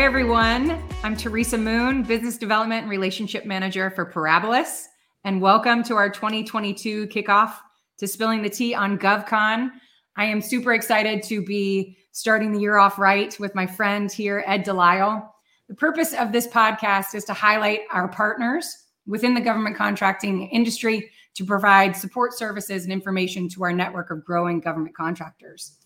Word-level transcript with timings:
Hi, 0.00 0.06
everyone. 0.06 0.82
I'm 1.02 1.14
Teresa 1.14 1.58
Moon, 1.58 2.04
Business 2.04 2.38
Development 2.38 2.80
and 2.80 2.90
Relationship 2.90 3.44
Manager 3.44 3.90
for 3.90 4.10
Parabolis, 4.10 4.86
and 5.24 5.42
welcome 5.42 5.82
to 5.82 5.94
our 5.94 6.08
2022 6.08 7.08
kickoff 7.08 7.56
to 7.98 8.08
Spilling 8.08 8.40
the 8.40 8.48
Tea 8.48 8.74
on 8.74 8.98
GovCon. 8.98 9.70
I 10.16 10.24
am 10.24 10.40
super 10.40 10.72
excited 10.72 11.22
to 11.24 11.44
be 11.44 11.98
starting 12.12 12.50
the 12.50 12.60
year 12.60 12.78
off 12.78 12.98
right 12.98 13.38
with 13.38 13.54
my 13.54 13.66
friend 13.66 14.10
here, 14.10 14.42
Ed 14.46 14.64
DeLisle. 14.64 15.30
The 15.68 15.74
purpose 15.74 16.14
of 16.14 16.32
this 16.32 16.48
podcast 16.48 17.14
is 17.14 17.26
to 17.26 17.34
highlight 17.34 17.80
our 17.92 18.08
partners 18.08 18.74
within 19.06 19.34
the 19.34 19.42
government 19.42 19.76
contracting 19.76 20.48
industry 20.48 21.10
to 21.34 21.44
provide 21.44 21.94
support 21.94 22.32
services 22.32 22.84
and 22.84 22.92
information 22.92 23.50
to 23.50 23.64
our 23.64 23.72
network 23.74 24.10
of 24.10 24.24
growing 24.24 24.60
government 24.60 24.96
contractors. 24.96 25.76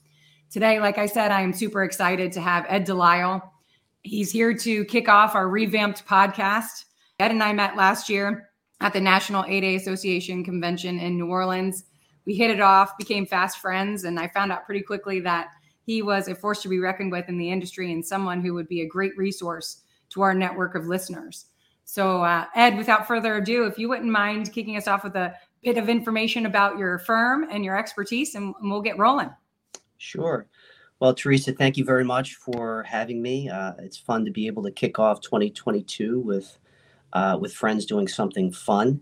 Today, 0.52 0.78
like 0.78 0.98
I 0.98 1.06
said, 1.06 1.33
I 1.33 1.41
am 1.41 1.52
super 1.52 1.83
excited 1.83 2.30
to 2.30 2.41
have 2.41 2.65
Ed 2.69 2.87
DeLisle 2.87 3.42
He's 4.04 4.30
here 4.30 4.52
to 4.52 4.84
kick 4.84 5.08
off 5.08 5.34
our 5.34 5.48
revamped 5.48 6.06
podcast. 6.06 6.84
Ed 7.18 7.30
and 7.30 7.42
I 7.42 7.54
met 7.54 7.74
last 7.74 8.10
year 8.10 8.50
at 8.82 8.92
the 8.92 9.00
National 9.00 9.44
8A 9.44 9.77
Association 9.77 10.44
convention 10.44 11.00
in 11.00 11.16
New 11.16 11.28
Orleans. 11.28 11.84
We 12.27 12.34
hit 12.34 12.50
it 12.50 12.60
off, 12.60 12.98
became 12.98 13.24
fast 13.24 13.60
friends, 13.60 14.04
and 14.04 14.20
I 14.20 14.28
found 14.28 14.52
out 14.52 14.66
pretty 14.66 14.82
quickly 14.82 15.20
that 15.20 15.48
he 15.86 16.02
was 16.02 16.28
a 16.28 16.34
force 16.34 16.60
to 16.62 16.68
be 16.68 16.80
reckoned 16.80 17.12
with 17.12 17.30
in 17.30 17.38
the 17.38 17.50
industry 17.50 17.92
and 17.92 18.04
someone 18.04 18.42
who 18.42 18.52
would 18.52 18.68
be 18.68 18.82
a 18.82 18.86
great 18.86 19.16
resource 19.16 19.80
to 20.10 20.20
our 20.20 20.34
network 20.34 20.74
of 20.74 20.86
listeners. 20.86 21.46
So, 21.84 22.22
uh, 22.22 22.44
Ed, 22.55 22.77
without 22.77 23.06
further 23.06 23.36
ado, 23.36 23.64
if 23.64 23.78
you 23.78 23.88
wouldn't 23.88 24.10
mind 24.10 24.52
kicking 24.52 24.77
us 24.77 24.86
off 24.86 25.02
with 25.02 25.16
a 25.16 25.34
bit 25.62 25.78
of 25.78 25.88
information 25.88 26.44
about 26.44 26.77
your 26.77 26.98
firm 26.98 27.46
and 27.50 27.64
your 27.64 27.78
expertise, 27.78 28.34
and, 28.34 28.55
and 28.60 28.70
we'll 28.70 28.82
get 28.82 28.98
rolling. 28.98 29.30
Sure. 29.96 30.46
Well, 31.00 31.12
Teresa, 31.12 31.53
thank 31.53 31.77
you 31.77 31.84
very 31.84 32.05
much 32.05 32.37
for 32.37 32.84
having 32.84 33.20
me. 33.20 33.48
Uh, 33.48 33.73
it's 33.78 33.98
fun 33.98 34.25
to 34.25 34.31
be 34.31 34.47
able 34.47 34.62
to 34.62 34.70
kick 34.70 34.98
off 34.98 35.20
2022 35.20 36.20
with 36.20 36.56
uh, 37.12 37.36
with 37.41 37.53
friends 37.53 37.84
doing 37.84 38.06
something 38.09 38.53
fun. 38.53 39.01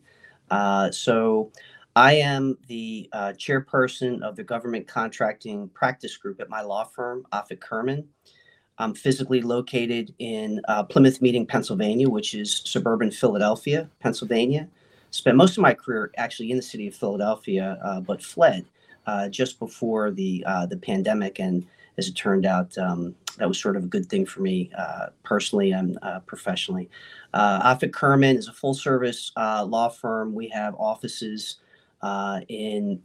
Uh, 0.50 0.90
so, 0.90 1.50
I 1.94 2.14
am 2.14 2.56
the 2.66 3.10
uh, 3.12 3.32
chairperson 3.36 4.22
of 4.22 4.36
the 4.36 4.42
government 4.42 4.88
contracting 4.88 5.68
practice 5.70 6.16
group 6.16 6.40
at 6.40 6.48
my 6.48 6.62
law 6.62 6.84
firm, 6.84 7.26
Offit 7.32 7.60
Kurman. 7.60 8.08
I'm 8.78 8.94
physically 8.94 9.42
located 9.42 10.14
in 10.18 10.62
uh, 10.68 10.84
Plymouth 10.84 11.20
Meeting, 11.20 11.46
Pennsylvania, 11.46 12.08
which 12.08 12.34
is 12.34 12.62
suburban 12.64 13.10
Philadelphia, 13.10 13.90
Pennsylvania. 14.00 14.66
Spent 15.10 15.36
most 15.36 15.58
of 15.58 15.62
my 15.62 15.74
career 15.74 16.10
actually 16.16 16.50
in 16.50 16.56
the 16.56 16.62
city 16.62 16.88
of 16.88 16.94
Philadelphia, 16.94 17.78
uh, 17.84 18.00
but 18.00 18.22
fled 18.22 18.64
just 19.28 19.58
before 19.58 20.10
the 20.10 20.42
the 20.70 20.78
pandemic 20.78 21.38
and 21.38 21.66
as 21.98 22.08
it 22.08 22.12
turned 22.12 22.46
out, 22.46 22.76
um, 22.78 23.14
that 23.38 23.48
was 23.48 23.60
sort 23.60 23.76
of 23.76 23.84
a 23.84 23.86
good 23.86 24.06
thing 24.06 24.26
for 24.26 24.40
me 24.40 24.70
uh, 24.76 25.06
personally 25.22 25.72
and 25.72 25.98
uh, 26.02 26.20
professionally. 26.20 26.88
Uh, 27.32 27.74
Kurman 27.76 28.36
is 28.36 28.48
a 28.48 28.52
full 28.52 28.74
service 28.74 29.32
uh, 29.36 29.64
law 29.64 29.88
firm. 29.88 30.34
We 30.34 30.48
have 30.48 30.74
offices 30.74 31.56
uh, 32.02 32.40
in 32.48 33.00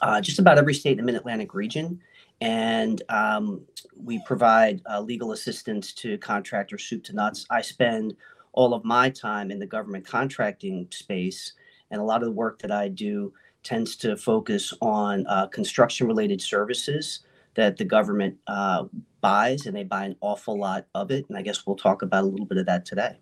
uh, 0.00 0.20
just 0.20 0.38
about 0.38 0.58
every 0.58 0.74
state 0.74 0.92
in 0.92 0.96
the 0.98 1.02
Mid 1.04 1.14
Atlantic 1.14 1.54
region. 1.54 2.00
And 2.40 3.02
um, 3.08 3.62
we 3.96 4.20
provide 4.26 4.82
legal 5.02 5.32
assistance 5.32 5.92
to 5.94 6.18
contractors, 6.18 6.84
soup 6.84 7.04
to 7.04 7.12
nuts. 7.12 7.46
I 7.48 7.62
spend 7.62 8.16
all 8.52 8.74
of 8.74 8.84
my 8.84 9.08
time 9.08 9.50
in 9.50 9.58
the 9.58 9.66
government 9.66 10.04
contracting 10.04 10.88
space, 10.90 11.52
and 11.90 12.00
a 12.00 12.04
lot 12.04 12.22
of 12.22 12.26
the 12.26 12.32
work 12.34 12.60
that 12.60 12.72
I 12.72 12.88
do 12.88 13.32
tends 13.62 13.96
to 13.96 14.16
focus 14.16 14.74
on 14.82 15.24
construction 15.50 16.06
related 16.06 16.40
services 16.42 17.20
that 17.56 17.76
the 17.76 17.84
government 17.84 18.36
uh, 18.46 18.84
buys, 19.20 19.66
and 19.66 19.76
they 19.76 19.84
buy 19.84 20.04
an 20.04 20.16
awful 20.20 20.58
lot 20.58 20.86
of 20.94 21.10
it. 21.10 21.24
And 21.28 21.38
I 21.38 21.42
guess 21.42 21.66
we'll 21.66 21.76
talk 21.76 22.02
about 22.02 22.24
a 22.24 22.26
little 22.26 22.46
bit 22.46 22.58
of 22.58 22.66
that 22.66 22.84
today. 22.84 23.18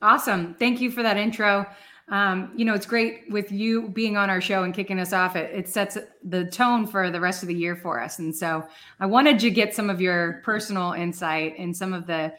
Awesome. 0.00 0.54
Thank 0.58 0.80
you 0.80 0.90
for 0.90 1.02
that 1.02 1.16
intro. 1.16 1.66
Um, 2.08 2.52
you 2.56 2.64
know, 2.64 2.74
it's 2.74 2.86
great 2.86 3.30
with 3.30 3.52
you 3.52 3.88
being 3.88 4.16
on 4.16 4.28
our 4.28 4.40
show 4.40 4.64
and 4.64 4.74
kicking 4.74 4.98
us 4.98 5.12
off. 5.12 5.36
It, 5.36 5.54
it 5.54 5.68
sets 5.68 5.96
the 6.24 6.44
tone 6.46 6.86
for 6.86 7.10
the 7.10 7.20
rest 7.20 7.42
of 7.42 7.48
the 7.48 7.54
year 7.54 7.76
for 7.76 8.02
us. 8.02 8.18
And 8.18 8.34
so 8.34 8.66
I 9.00 9.06
wanted 9.06 9.38
to 9.38 9.50
get 9.50 9.74
some 9.74 9.88
of 9.88 10.00
your 10.00 10.42
personal 10.44 10.92
insight 10.92 11.54
and 11.58 11.74
some 11.74 11.92
of 11.92 12.06
the 12.06 12.34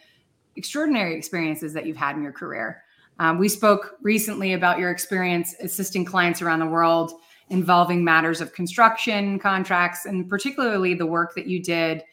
extraordinary 0.56 1.16
experiences 1.16 1.73
that 1.73 1.85
you've 1.85 1.97
had 1.97 2.16
in 2.16 2.22
your 2.22 2.34
career. 2.34 2.84
Um, 3.19 3.38
we 3.40 3.47
spoke 3.47 3.96
recently 4.02 4.53
about 4.53 4.79
your 4.79 4.91
experience 4.91 5.56
assisting 5.62 6.03
clients 6.03 6.41
around 6.41 6.59
the 6.59 6.68
world 6.68 7.13
involving 7.50 8.04
matters 8.04 8.42
of 8.42 8.54
construction 8.54 9.38
contracts 9.40 10.06
and 10.06 10.30
particularly 10.30 10.94
the 10.94 11.06
work 11.06 11.36
that 11.36 11.48
you 11.48 11.62
did 11.62 12.04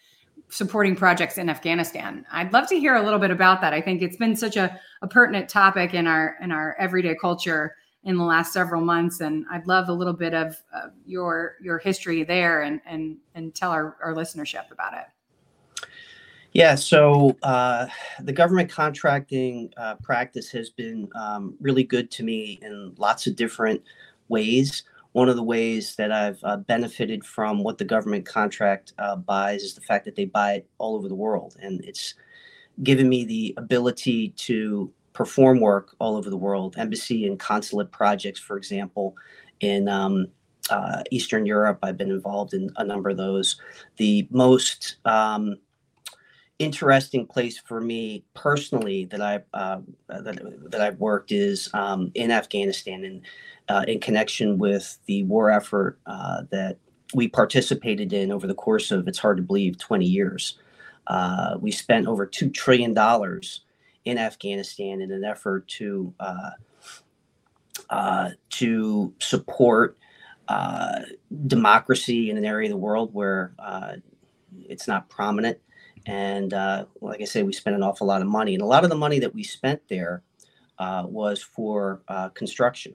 supporting 0.48 0.96
projects 0.96 1.38
in 1.38 1.48
Afghanistan. 1.48 2.26
I'd 2.32 2.52
love 2.52 2.68
to 2.68 2.78
hear 2.78 2.96
a 2.96 3.02
little 3.02 3.18
bit 3.18 3.30
about 3.30 3.60
that. 3.60 3.72
I 3.72 3.80
think 3.80 4.02
it's 4.02 4.16
been 4.16 4.36
such 4.36 4.56
a, 4.56 4.78
a 5.02 5.08
pertinent 5.08 5.48
topic 5.48 5.94
in 5.94 6.06
our 6.06 6.36
in 6.40 6.52
our 6.52 6.76
everyday 6.78 7.14
culture 7.14 7.76
in 8.04 8.16
the 8.16 8.24
last 8.24 8.52
several 8.52 8.80
months, 8.80 9.20
and 9.20 9.44
I'd 9.50 9.66
love 9.66 9.88
a 9.88 9.92
little 9.92 10.12
bit 10.12 10.34
of 10.34 10.60
uh, 10.74 10.88
your 11.06 11.56
your 11.62 11.78
history 11.78 12.24
there 12.24 12.62
and 12.62 12.80
and 12.86 13.16
and 13.34 13.54
tell 13.54 13.70
our, 13.70 13.96
our 14.02 14.12
listenership 14.12 14.70
about 14.72 14.94
it. 14.94 15.86
Yeah, 16.52 16.74
so 16.74 17.36
uh, 17.44 17.86
the 18.20 18.32
government 18.32 18.68
contracting 18.70 19.72
uh, 19.76 19.94
practice 20.02 20.50
has 20.50 20.68
been 20.68 21.08
um, 21.14 21.54
really 21.60 21.84
good 21.84 22.10
to 22.12 22.24
me 22.24 22.58
in 22.62 22.92
lots 22.98 23.28
of 23.28 23.36
different 23.36 23.80
ways 24.28 24.82
one 25.12 25.28
of 25.28 25.36
the 25.36 25.42
ways 25.42 25.96
that 25.96 26.12
I've 26.12 26.38
uh, 26.44 26.58
benefited 26.58 27.24
from 27.24 27.64
what 27.64 27.78
the 27.78 27.84
government 27.84 28.26
contract 28.26 28.92
uh, 28.98 29.16
buys 29.16 29.62
is 29.62 29.74
the 29.74 29.80
fact 29.80 30.04
that 30.04 30.14
they 30.14 30.26
buy 30.26 30.54
it 30.54 30.68
all 30.78 30.96
over 30.96 31.08
the 31.08 31.14
world. 31.14 31.56
And 31.60 31.84
it's 31.84 32.14
given 32.82 33.08
me 33.08 33.24
the 33.24 33.54
ability 33.56 34.30
to 34.30 34.92
perform 35.12 35.60
work 35.60 35.94
all 35.98 36.16
over 36.16 36.30
the 36.30 36.36
world, 36.36 36.76
embassy 36.78 37.26
and 37.26 37.38
consulate 37.38 37.90
projects, 37.90 38.40
for 38.40 38.56
example, 38.56 39.16
in 39.60 39.88
um, 39.88 40.28
uh, 40.70 41.02
Eastern 41.10 41.44
Europe. 41.44 41.80
I've 41.82 41.96
been 41.96 42.10
involved 42.10 42.54
in 42.54 42.70
a 42.76 42.84
number 42.84 43.10
of 43.10 43.16
those. 43.16 43.60
The 43.96 44.28
most 44.30 44.96
um, 45.04 45.56
interesting 46.60 47.26
place 47.26 47.58
for 47.58 47.80
me 47.80 48.22
personally 48.34 49.06
that 49.06 49.22
I 49.22 49.40
uh, 49.54 49.80
that, 50.08 50.70
that 50.70 50.80
I've 50.80 51.00
worked 51.00 51.32
is 51.32 51.70
um, 51.72 52.12
in 52.14 52.30
Afghanistan 52.30 53.04
and 53.04 53.22
uh, 53.68 53.84
in 53.88 53.98
connection 53.98 54.58
with 54.58 54.98
the 55.06 55.24
war 55.24 55.50
effort 55.50 55.98
uh, 56.06 56.42
that 56.50 56.76
we 57.14 57.28
participated 57.28 58.12
in 58.12 58.30
over 58.30 58.46
the 58.46 58.54
course 58.54 58.90
of, 58.90 59.08
it's 59.08 59.18
hard 59.18 59.38
to 59.38 59.42
believe, 59.42 59.78
20 59.78 60.04
years. 60.04 60.58
Uh, 61.06 61.56
we 61.60 61.70
spent 61.70 62.06
over 62.06 62.26
$2 62.26 62.52
trillion 62.52 62.96
in 64.04 64.18
Afghanistan 64.18 65.00
in 65.00 65.10
an 65.10 65.24
effort 65.24 65.66
to, 65.68 66.12
uh, 66.20 66.50
uh, 67.88 68.30
to 68.50 69.12
support 69.18 69.96
democracy 71.46 72.30
in 72.30 72.36
an 72.36 72.44
area 72.44 72.68
of 72.68 72.72
the 72.72 72.76
world 72.76 73.14
where 73.14 73.54
it's 74.68 74.88
not 74.88 75.08
prominent. 75.08 75.58
And 76.06 76.52
like 77.00 77.20
I 77.20 77.24
said, 77.24 77.46
we 77.46 77.52
spent 77.52 77.76
an 77.76 77.82
awful 77.82 78.06
lot 78.06 78.22
of 78.22 78.28
money. 78.28 78.54
And 78.54 78.62
a 78.62 78.66
lot 78.66 78.84
of 78.84 78.90
the 78.90 78.96
money 78.96 79.18
that 79.18 79.34
we 79.34 79.42
spent 79.42 79.82
there 79.88 80.22
was 80.78 81.42
for 81.42 82.02
construction 82.34 82.94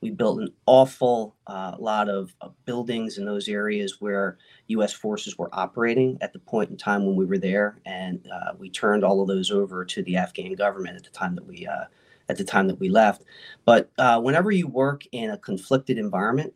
we 0.00 0.10
built 0.10 0.40
an 0.40 0.52
awful 0.66 1.34
uh, 1.46 1.74
lot 1.78 2.08
of, 2.08 2.34
of, 2.40 2.54
buildings 2.64 3.18
in 3.18 3.24
those 3.24 3.48
areas 3.48 3.96
where 4.00 4.38
U.S. 4.68 4.92
forces 4.92 5.36
were 5.38 5.48
operating 5.52 6.18
at 6.20 6.32
the 6.32 6.38
point 6.38 6.70
in 6.70 6.76
time 6.76 7.04
when 7.04 7.16
we 7.16 7.24
were 7.24 7.38
there, 7.38 7.78
and 7.86 8.26
uh, 8.32 8.52
we 8.58 8.70
turned 8.70 9.04
all 9.04 9.20
of 9.20 9.28
those 9.28 9.50
over 9.50 9.84
to 9.84 10.02
the 10.02 10.16
Afghan 10.16 10.54
government 10.54 10.96
at 10.96 11.04
the 11.04 11.10
time 11.10 11.34
that 11.34 11.46
we 11.46 11.66
uh, 11.66 11.84
at 12.28 12.36
the 12.36 12.44
time 12.44 12.68
that 12.68 12.78
we 12.78 12.90
left. 12.90 13.24
But 13.64 13.90
uh, 13.98 14.20
whenever 14.20 14.50
you 14.50 14.68
work 14.68 15.02
in 15.12 15.30
a 15.30 15.38
conflicted 15.38 15.98
environment, 15.98 16.52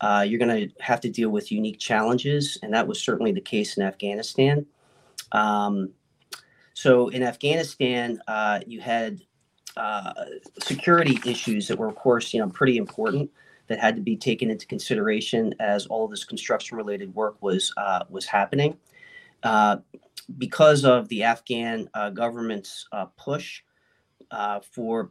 uh, 0.00 0.24
you're 0.28 0.38
going 0.38 0.68
to 0.68 0.82
have 0.82 1.00
to 1.00 1.08
deal 1.08 1.30
with 1.30 1.50
unique 1.50 1.80
challenges, 1.80 2.58
and 2.62 2.72
that 2.74 2.86
was 2.86 3.02
certainly 3.02 3.32
the 3.32 3.40
case 3.40 3.76
in 3.76 3.82
Afghanistan. 3.82 4.66
Um, 5.32 5.90
so 6.74 7.08
in 7.08 7.22
Afghanistan, 7.22 8.20
uh, 8.28 8.60
you 8.66 8.80
had 8.80 9.20
uh, 9.76 10.12
security 10.60 11.18
issues 11.24 11.68
that 11.68 11.78
were, 11.78 11.88
of 11.88 11.96
course, 11.96 12.32
you 12.32 12.40
know, 12.40 12.48
pretty 12.48 12.76
important 12.76 13.30
that 13.68 13.78
had 13.78 13.96
to 13.96 14.02
be 14.02 14.16
taken 14.16 14.50
into 14.50 14.66
consideration 14.66 15.54
as 15.60 15.86
all 15.86 16.04
of 16.04 16.10
this 16.10 16.24
construction-related 16.24 17.14
work 17.14 17.36
was 17.40 17.72
uh, 17.76 18.04
was 18.08 18.26
happening. 18.26 18.76
Uh, 19.42 19.78
because 20.36 20.84
of 20.84 21.08
the 21.08 21.22
Afghan 21.22 21.88
uh, 21.94 22.10
government's 22.10 22.86
uh, 22.92 23.06
push 23.16 23.62
for 24.72 25.10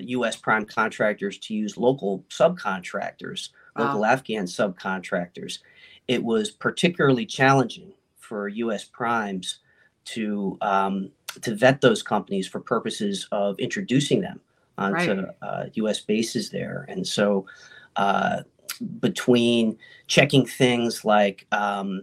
U.S. 0.00 0.36
prime 0.36 0.64
contractors 0.64 1.38
to 1.38 1.54
use 1.54 1.76
local 1.76 2.24
subcontractors, 2.30 3.50
wow. 3.76 3.86
local 3.86 4.04
Afghan 4.06 4.44
subcontractors, 4.44 5.58
it 6.08 6.22
was 6.22 6.50
particularly 6.50 7.26
challenging 7.26 7.92
for 8.26 8.48
U.S. 8.48 8.84
primes 8.84 9.60
to 10.06 10.58
um, 10.60 11.10
to 11.42 11.54
vet 11.54 11.80
those 11.80 12.02
companies 12.02 12.46
for 12.48 12.60
purposes 12.60 13.28
of 13.32 13.58
introducing 13.58 14.20
them 14.20 14.40
onto 14.78 15.22
right. 15.22 15.28
uh, 15.42 15.64
U.S. 15.74 16.00
bases 16.00 16.50
there. 16.50 16.86
And 16.88 17.06
so, 17.06 17.46
uh, 17.96 18.42
between 19.00 19.78
checking 20.06 20.46
things 20.46 21.04
like 21.04 21.46
um, 21.52 22.02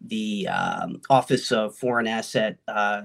the 0.00 0.48
um, 0.48 1.00
Office 1.08 1.50
of 1.50 1.76
Foreign 1.76 2.06
Asset 2.06 2.58
uh, 2.68 3.02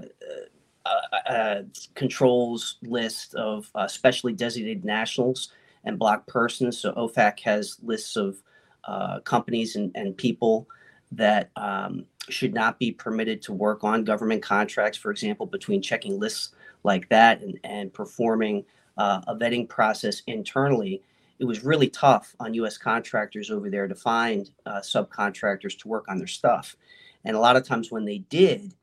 uh, 0.86 1.30
uh, 1.30 1.62
controls 1.96 2.78
list 2.84 3.36
of 3.36 3.70
uh, 3.76 3.88
specially 3.88 4.34
designated 4.34 4.84
nationals 4.84 5.52
and 5.84 6.00
block 6.00 6.28
persons. 6.28 6.78
So 6.80 6.94
OFAC 6.94 7.40
has 7.42 7.78
lists 7.82 8.16
of 8.16 8.42
uh, 8.86 9.20
companies 9.20 9.76
and, 9.76 9.92
and 9.96 10.16
people 10.18 10.68
that 11.12 11.52
um, 11.56 12.06
should 12.32 12.54
not 12.54 12.80
be 12.80 12.92
permitted 12.92 13.42
to 13.44 13.54
work 13.54 13.84
on 13.84 14.04
government 14.04 14.42
contracts, 14.42 14.98
for 14.98 15.12
example, 15.12 15.46
between 15.46 15.82
checking 15.82 16.20
lists 16.20 16.54
like 16.84 17.08
that 17.10 17.42
and, 17.42 17.60
and 17.64 17.94
performing 17.94 18.66
uh, 18.98 19.22
a 19.28 19.36
vetting 19.36 19.68
process 19.68 20.22
internally. 20.28 21.02
It 21.40 21.46
was 21.46 21.64
really 21.64 21.90
tough 21.90 22.36
on 22.40 22.54
US 22.56 22.78
contractors 22.78 23.50
over 23.50 23.70
there 23.70 23.88
to 23.88 23.96
find 23.96 24.50
uh, 24.66 24.80
subcontractors 24.80 25.78
to 25.80 25.88
work 25.88 26.06
on 26.10 26.18
their 26.18 26.28
stuff. 26.28 26.76
And 27.24 27.36
a 27.36 27.40
lot 27.40 27.56
of 27.56 27.66
times 27.66 27.92
when 27.92 28.06
they 28.06 28.20
did, 28.20 28.74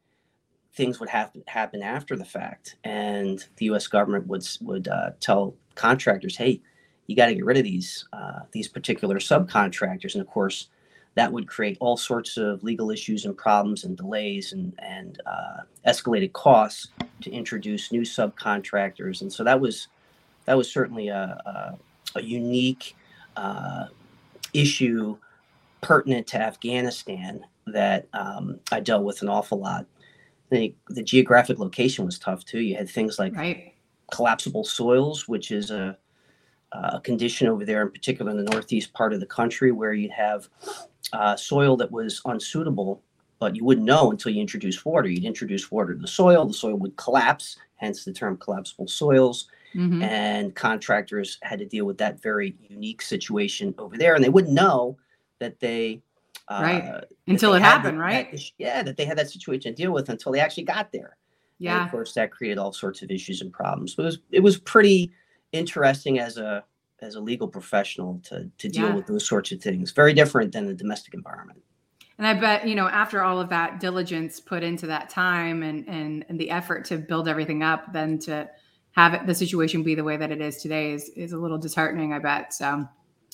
things 0.75 1.01
would 1.01 1.09
have 1.09 1.33
to 1.33 1.43
happen 1.47 1.83
after 1.83 2.17
the 2.17 2.25
fact. 2.25 2.77
And 2.85 3.45
the 3.57 3.67
US 3.67 3.87
government 3.87 4.27
would, 4.27 4.47
would 4.61 4.89
uh, 4.89 5.11
tell 5.21 5.55
contractors, 5.75 6.37
hey, 6.37 6.63
you 7.07 7.17
got 7.17 7.27
to 7.27 7.35
get 7.35 7.45
rid 7.45 7.57
of 7.57 7.65
these 7.65 8.07
uh, 8.13 8.41
these 8.53 8.69
particular 8.69 9.17
subcontractors. 9.17 10.15
And 10.15 10.21
of 10.21 10.27
course, 10.27 10.69
that 11.17 11.33
would 11.33 11.49
create 11.49 11.79
all 11.81 11.97
sorts 11.97 12.37
of 12.37 12.63
legal 12.63 12.91
issues 12.91 13.25
and 13.25 13.37
problems 13.37 13.85
and 13.85 13.97
delays 13.97 14.53
and, 14.53 14.73
and 14.79 15.21
uh, 15.27 15.63
escalated 15.87 16.33
costs 16.35 16.89
to 17.23 17.31
introduce 17.31 17.91
new 17.91 18.03
subcontractors. 18.03 19.23
And 19.23 19.33
so 19.33 19.43
that 19.43 19.59
was 19.59 19.89
that 20.45 20.57
was 20.57 20.71
certainly 20.71 21.09
a, 21.09 21.77
a, 22.15 22.19
a 22.19 22.23
unique 22.23 22.95
uh, 23.37 23.87
issue 24.53 25.17
pertinent 25.81 26.27
to 26.29 26.41
Afghanistan 26.41 27.45
that 27.67 28.07
um, 28.13 28.61
I 28.71 28.81
dealt 28.81 29.03
with 29.03 29.23
an 29.23 29.29
awful 29.29 29.59
lot. 29.59 29.87
The, 30.51 30.73
the 30.89 31.03
geographic 31.03 31.59
location 31.59 32.05
was 32.05 32.19
tough 32.19 32.45
too. 32.45 32.61
You 32.61 32.77
had 32.77 32.89
things 32.89 33.19
like 33.19 33.35
right. 33.35 33.75
collapsible 34.13 34.65
soils, 34.65 35.27
which 35.27 35.51
is 35.51 35.73
a, 35.73 35.99
a 36.73 37.01
condition 37.01 37.49
over 37.49 37.65
there, 37.65 37.83
in 37.83 37.91
particular 37.91 38.31
in 38.31 38.37
the 38.37 38.51
northeast 38.53 38.93
part 38.93 39.13
of 39.13 39.19
the 39.19 39.27
country, 39.27 39.73
where 39.73 39.95
you'd 39.95 40.13
have 40.13 40.49
uh, 41.13 41.37
soil 41.37 41.77
that 41.77 41.91
was 41.91 42.21
unsuitable, 42.25 43.03
but 43.39 43.55
you 43.55 43.65
wouldn't 43.65 43.87
know 43.87 44.11
until 44.11 44.33
you 44.33 44.41
introduced 44.41 44.85
water. 44.85 45.09
You'd 45.09 45.25
introduce 45.25 45.71
water 45.71 45.95
to 45.95 46.01
the 46.01 46.09
soil, 46.09 46.47
the 46.47 46.55
soil 46.55 46.77
would 46.77 46.97
collapse, 46.97 47.57
hence 47.77 48.05
the 48.05 48.13
term 48.13 48.37
collapsible 48.37 48.89
soils. 48.89 49.49
Mm-hmm. 49.75 50.03
And 50.03 50.55
contractors 50.55 51.39
had 51.43 51.59
to 51.59 51.67
deal 51.67 51.85
with 51.85 51.99
that 51.99 52.23
very 52.23 52.57
unique 52.69 53.03
situation 53.03 53.75
over 53.77 53.99
there, 53.99 54.15
and 54.15 54.25
they 54.25 54.31
wouldn't 54.31 54.55
know 54.55 54.97
that 55.39 55.61
they 55.61 56.01
uh, 56.49 56.61
right 56.63 57.05
until 57.27 57.55
it 57.55 57.61
happened, 57.61 57.99
right? 57.99 58.31
That, 58.31 58.41
yeah, 58.59 58.83
that 58.83 58.97
they 58.97 59.05
had 59.05 59.19
that 59.19 59.31
situation 59.31 59.75
to 59.75 59.83
deal 59.83 59.93
with 59.93 60.09
until 60.09 60.33
they 60.33 60.41
actually 60.41 60.63
got 60.63 60.93
there. 60.93 61.17
Yeah, 61.59 61.77
and 61.77 61.85
of 61.85 61.91
course, 61.91 62.15
that 62.15 62.31
created 62.31 62.59
all 62.59 62.73
sorts 62.73 63.03
of 63.03 63.11
issues 63.11 63.41
and 63.43 63.53
problems. 63.53 63.95
But 63.95 64.03
it 64.03 64.07
was 64.07 64.19
it 64.31 64.41
was 64.41 64.59
pretty 64.59 65.13
interesting 65.53 66.19
as 66.19 66.39
a 66.39 66.65
as 67.01 67.15
a 67.15 67.21
legal 67.21 67.49
professional 67.49 68.21
to 68.25 68.51
to 68.59 68.69
deal 68.69 68.87
yeah. 68.87 68.95
with 68.95 69.07
those 69.07 69.27
sorts 69.27 69.53
of 69.53 69.61
things. 69.61 69.93
Very 69.93 70.13
different 70.13 70.53
than 70.53 70.67
the 70.67 70.75
domestic 70.75 71.15
environment. 71.15 71.63
And 72.19 72.27
I 72.27 72.33
bet, 72.33 72.67
you 72.67 72.75
know, 72.75 72.89
after 72.89 73.23
all 73.23 73.39
of 73.39 73.51
that 73.51 73.79
diligence 73.79 74.41
put 74.41 74.63
into 74.63 74.87
that 74.87 75.11
time 75.11 75.63
and 75.63 75.87
and, 75.89 76.25
and 76.29 76.41
the 76.41 76.51
effort 76.51 76.85
to 76.87 76.99
build 76.99 77.29
everything 77.29 77.63
up, 77.63 77.93
then 77.93 78.19
to 78.21 78.49
have 78.93 79.15
it, 79.15 79.27
the 79.27 79.35
situation 79.35 79.83
be 79.83 79.95
the 79.95 80.05
way 80.05 80.17
that 80.17 80.31
it 80.31 80.41
is 80.41 80.57
today 80.57 80.93
is 80.93 81.11
is 81.11 81.33
a 81.33 81.39
little 81.39 81.59
disheartening, 81.59 82.13
I 82.13 82.19
bet. 82.19 82.55
So, 82.55 82.89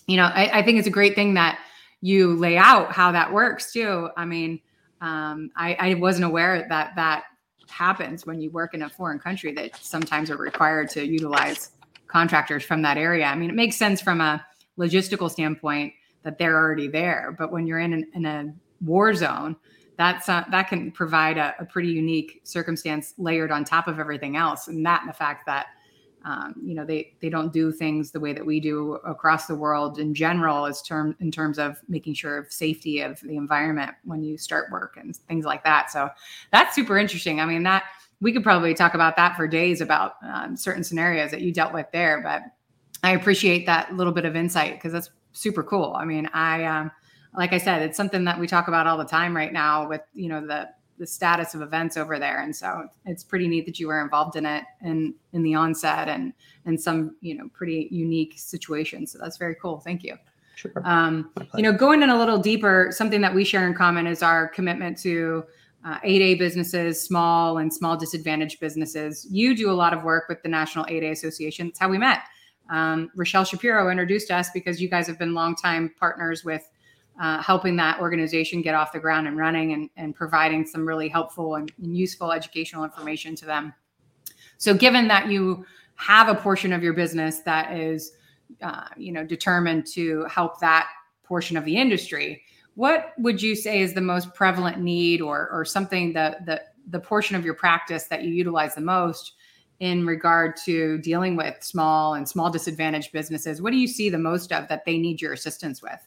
you 0.07 0.17
know, 0.17 0.25
I, 0.25 0.59
I 0.59 0.63
think 0.63 0.79
it's 0.79 0.89
a 0.89 0.91
great 0.93 1.15
thing 1.15 1.35
that 1.35 1.59
you 2.01 2.35
lay 2.35 2.57
out 2.57 2.93
how 2.93 3.13
that 3.13 3.33
works 3.33 3.73
too. 3.73 4.09
I 4.17 4.25
mean, 4.25 4.61
um, 5.01 5.51
I, 5.57 5.77
I 5.79 5.95
wasn't 5.95 6.25
aware 6.25 6.67
that 6.69 6.97
that 6.97 7.25
happens 7.69 8.27
when 8.27 8.41
you 8.41 8.51
work 8.51 8.75
in 8.75 8.83
a 8.83 8.89
foreign 8.89 9.19
country 9.19 9.53
that 9.55 9.77
sometimes 9.77 10.31
are 10.31 10.37
required 10.37 10.91
to 10.91 11.07
utilize 11.07 11.71
contractors 12.13 12.63
from 12.63 12.83
that 12.83 12.99
area. 12.99 13.25
I 13.25 13.35
mean, 13.35 13.51
it 13.51 13.57
makes 13.57 13.77
sense 13.77 14.01
from 14.01 14.21
a 14.21 14.45
logistical 14.79 15.31
standpoint 15.31 15.95
that 16.23 16.39
they're 16.39 16.57
already 16.57 16.87
there, 16.87 17.35
but 17.37 17.51
when 17.51 17.67
you're 17.67 17.81
in 17.81 17.93
an, 17.95 18.07
in 18.15 18.27
a 18.27 18.55
war 18.83 19.15
zone, 19.15 19.57
that's 19.97 20.29
uh, 20.29 20.45
that 20.51 20.69
can 20.69 20.91
provide 20.93 21.39
a, 21.39 21.55
a, 21.59 21.65
pretty 21.65 21.89
unique 21.89 22.41
circumstance 22.45 23.15
layered 23.19 23.51
on 23.51 23.65
top 23.65 23.89
of 23.89 23.99
everything 23.99 24.37
else, 24.37 24.69
and 24.69 24.85
that 24.87 25.03
and 25.03 25.09
the 25.09 25.15
fact 25.15 25.47
that 25.47 25.67
um, 26.25 26.55
you 26.65 26.75
know 26.75 26.85
they 26.85 27.15
they 27.21 27.29
don't 27.29 27.53
do 27.53 27.71
things 27.71 28.11
the 28.11 28.21
way 28.21 28.33
that 28.33 28.45
we 28.45 28.59
do 28.59 28.95
across 29.05 29.47
the 29.47 29.55
world 29.55 29.99
in 29.99 30.15
general, 30.15 30.65
as 30.65 30.81
term 30.83 31.15
in 31.21 31.31
terms 31.31 31.59
of 31.59 31.81
making 31.89 32.15
sure 32.15 32.39
of 32.39 32.51
safety 32.51 33.01
of 33.01 33.21
the 33.21 33.37
environment 33.37 33.93
when 34.05 34.23
you 34.23 34.39
start 34.39 34.71
work 34.71 34.97
and 34.97 35.15
things 35.29 35.45
like 35.45 35.63
that. 35.65 35.91
So 35.91 36.09
that's 36.53 36.75
super 36.75 36.99
interesting. 36.99 37.41
I 37.41 37.47
mean 37.47 37.63
that 37.65 37.85
we 38.23 38.33
could 38.33 38.45
probably 38.45 38.73
talk 38.73 38.95
about 38.95 39.17
that 39.17 39.37
for 39.37 39.49
days 39.49 39.81
about 39.81 40.15
um, 40.23 40.57
certain 40.57 40.85
scenarios 40.85 41.33
that 41.33 41.41
you 41.41 41.53
dealt 41.53 41.75
with 41.75 41.87
there. 41.93 42.23
But 42.23 42.43
I 43.03 43.11
appreciate 43.13 43.67
that 43.67 43.95
little 43.95 44.13
bit 44.13 44.25
of 44.25 44.37
insight 44.37 44.75
because 44.75 44.93
that's 44.93 45.11
super 45.33 45.65
cool. 45.65 45.95
I 45.97 46.05
mean, 46.05 46.31
I, 46.33 46.65
um, 46.65 46.93
like 47.37 47.53
I 47.53 47.59
said, 47.59 47.83
it's 47.83 47.97
something 47.97 48.25
that 48.25 48.39
we 48.39 48.47
talk 48.47 48.69
about 48.69 48.87
all 48.87 48.97
the 48.97 49.05
time 49.05 49.37
right 49.37 49.53
now 49.53 49.89
with, 49.89 50.03
you 50.15 50.29
know, 50.29 50.47
the, 50.47 50.69
the 50.99 51.07
status 51.07 51.55
of 51.55 51.63
events 51.63 51.97
over 51.97 52.21
there. 52.21 52.43
And 52.43 52.55
so 52.55 52.87
it's 53.07 53.25
pretty 53.25 53.49
neat 53.49 53.67
that 53.67 53.81
you 53.81 53.89
were 53.89 54.01
involved 54.01 54.37
in 54.37 54.47
it 54.47 54.63
and 54.83 55.15
in 55.33 55.43
the 55.43 55.55
onset 55.55 56.09
and, 56.09 56.33
and 56.65 56.81
some, 56.81 57.17
you 57.23 57.37
know, 57.37 57.49
pretty 57.53 57.89
unique 57.91 58.35
situations. 58.37 59.11
So 59.11 59.19
that's 59.19 59.37
very 59.37 59.57
cool. 59.61 59.81
Thank 59.81 60.05
you. 60.05 60.17
Sure. 60.55 60.71
Um, 60.85 61.33
you 61.57 61.63
know, 61.63 61.73
going 61.73 62.05
in 62.05 62.11
a 62.11 62.17
little 62.17 62.39
deeper, 62.39 62.91
something 62.93 63.21
that 63.23 63.35
we 63.35 63.43
share 63.43 63.67
in 63.67 63.75
common 63.75 64.07
is 64.07 64.23
our 64.23 64.47
commitment 64.47 64.97
to 64.99 65.45
uh, 65.85 65.99
8A 66.01 66.39
businesses, 66.39 67.03
small 67.03 67.59
and 67.59 67.73
small 67.73 67.97
disadvantaged 67.97 68.61
businesses. 68.61 69.27
You 69.31 69.57
do 69.57 69.71
a 69.71 69.73
lot 69.73 69.93
of 69.93 70.05
work 70.05 70.29
with 70.29 70.43
the 70.43 70.49
National 70.49 70.85
8A 70.85 71.11
Association. 71.11 71.69
That's 71.69 71.79
how 71.79 71.89
we 71.89 71.99
met. 71.99 72.21
Um, 72.71 73.11
Rochelle 73.17 73.45
Shapiro 73.45 73.91
introduced 73.91 74.31
us 74.31 74.51
because 74.55 74.81
you 74.81 74.89
guys 74.89 75.07
have 75.07 75.19
been 75.19 75.35
longtime 75.35 75.93
partners 75.99 76.45
with 76.45 76.69
uh, 77.21 77.43
helping 77.43 77.77
that 77.77 78.01
organization 78.01 78.63
get 78.63 78.75
off 78.75 78.93
the 78.93 78.99
ground 78.99 79.27
and 79.27 79.37
running 79.37 79.73
and, 79.73 79.91
and 79.97 80.15
providing 80.15 80.65
some 80.67 80.87
really 80.87 81.09
helpful 81.09 81.57
and, 81.57 81.71
useful 81.79 82.33
educational 82.33 82.85
information 82.85 83.35
to 83.37 83.45
them. 83.45 83.75
So, 84.57 84.75
given 84.75 85.09
that 85.09 85.29
you 85.29 85.67
have 85.97 86.29
a 86.29 86.35
portion 86.35 86.73
of 86.73 86.83
your 86.83 86.95
business 86.95 87.41
that 87.41 87.77
is, 87.77 88.13
uh, 88.63 88.87
you 88.97 89.13
know, 89.13 89.25
determined 89.25 89.87
to 89.89 90.25
help 90.25 90.61
that 90.61 90.89
portion 91.23 91.57
of 91.57 91.65
the 91.65 91.77
industry, 91.77 92.43
what 92.75 93.13
would 93.19 93.43
you 93.43 93.55
say 93.55 93.81
is 93.81 93.95
the 93.95 94.01
most 94.01 94.33
prevalent 94.35 94.79
need 94.79 95.21
or 95.21 95.49
or 95.51 95.65
something 95.65 96.13
that 96.15 96.47
the 96.47 96.63
the 96.89 97.01
portion 97.01 97.37
of 97.37 97.45
your 97.45 97.55
practice 97.55 98.05
that 98.05 98.25
you 98.25 98.33
utilize 98.33 98.75
the 98.75 98.81
most 98.81 99.33
in 99.81 100.07
regard 100.07 100.57
to 100.65 100.99
dealing 100.99 101.37
with 101.37 101.63
small 101.63 102.15
and 102.15 102.29
small 102.29 102.51
disadvantaged 102.51 103.13
businesses? 103.13 103.61
What 103.61 103.73
do 103.73 103.79
you 103.79 103.89
see 103.89 104.11
the 104.11 104.19
most 104.19 104.53
of 104.53 104.69
that 104.69 104.85
they 104.85 104.99
need 104.99 105.21
your 105.21 105.33
assistance 105.33 105.83
with? 105.83 106.01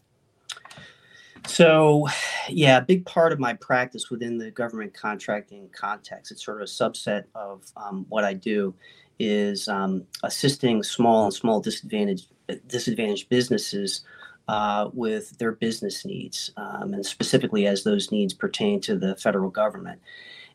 So 1.45 2.07
yeah 2.49 2.77
a 2.77 2.81
big 2.81 3.05
part 3.05 3.31
of 3.31 3.39
my 3.39 3.53
practice 3.53 4.09
within 4.09 4.37
the 4.37 4.51
government 4.51 4.93
contracting 4.93 5.69
context 5.73 6.31
it's 6.31 6.43
sort 6.43 6.61
of 6.61 6.63
a 6.63 6.71
subset 6.71 7.25
of 7.33 7.63
um, 7.77 8.05
what 8.09 8.23
i 8.23 8.33
do 8.33 8.73
is 9.19 9.67
um, 9.67 10.03
assisting 10.23 10.83
small 10.83 11.25
and 11.25 11.33
small 11.33 11.59
disadvantaged 11.59 12.27
disadvantaged 12.67 13.29
businesses 13.29 14.01
uh, 14.47 14.89
with 14.93 15.37
their 15.37 15.53
business 15.53 16.05
needs, 16.05 16.51
um, 16.57 16.93
and 16.93 17.05
specifically 17.05 17.67
as 17.67 17.83
those 17.83 18.11
needs 18.11 18.33
pertain 18.33 18.79
to 18.81 18.97
the 18.97 19.15
federal 19.15 19.49
government. 19.49 19.99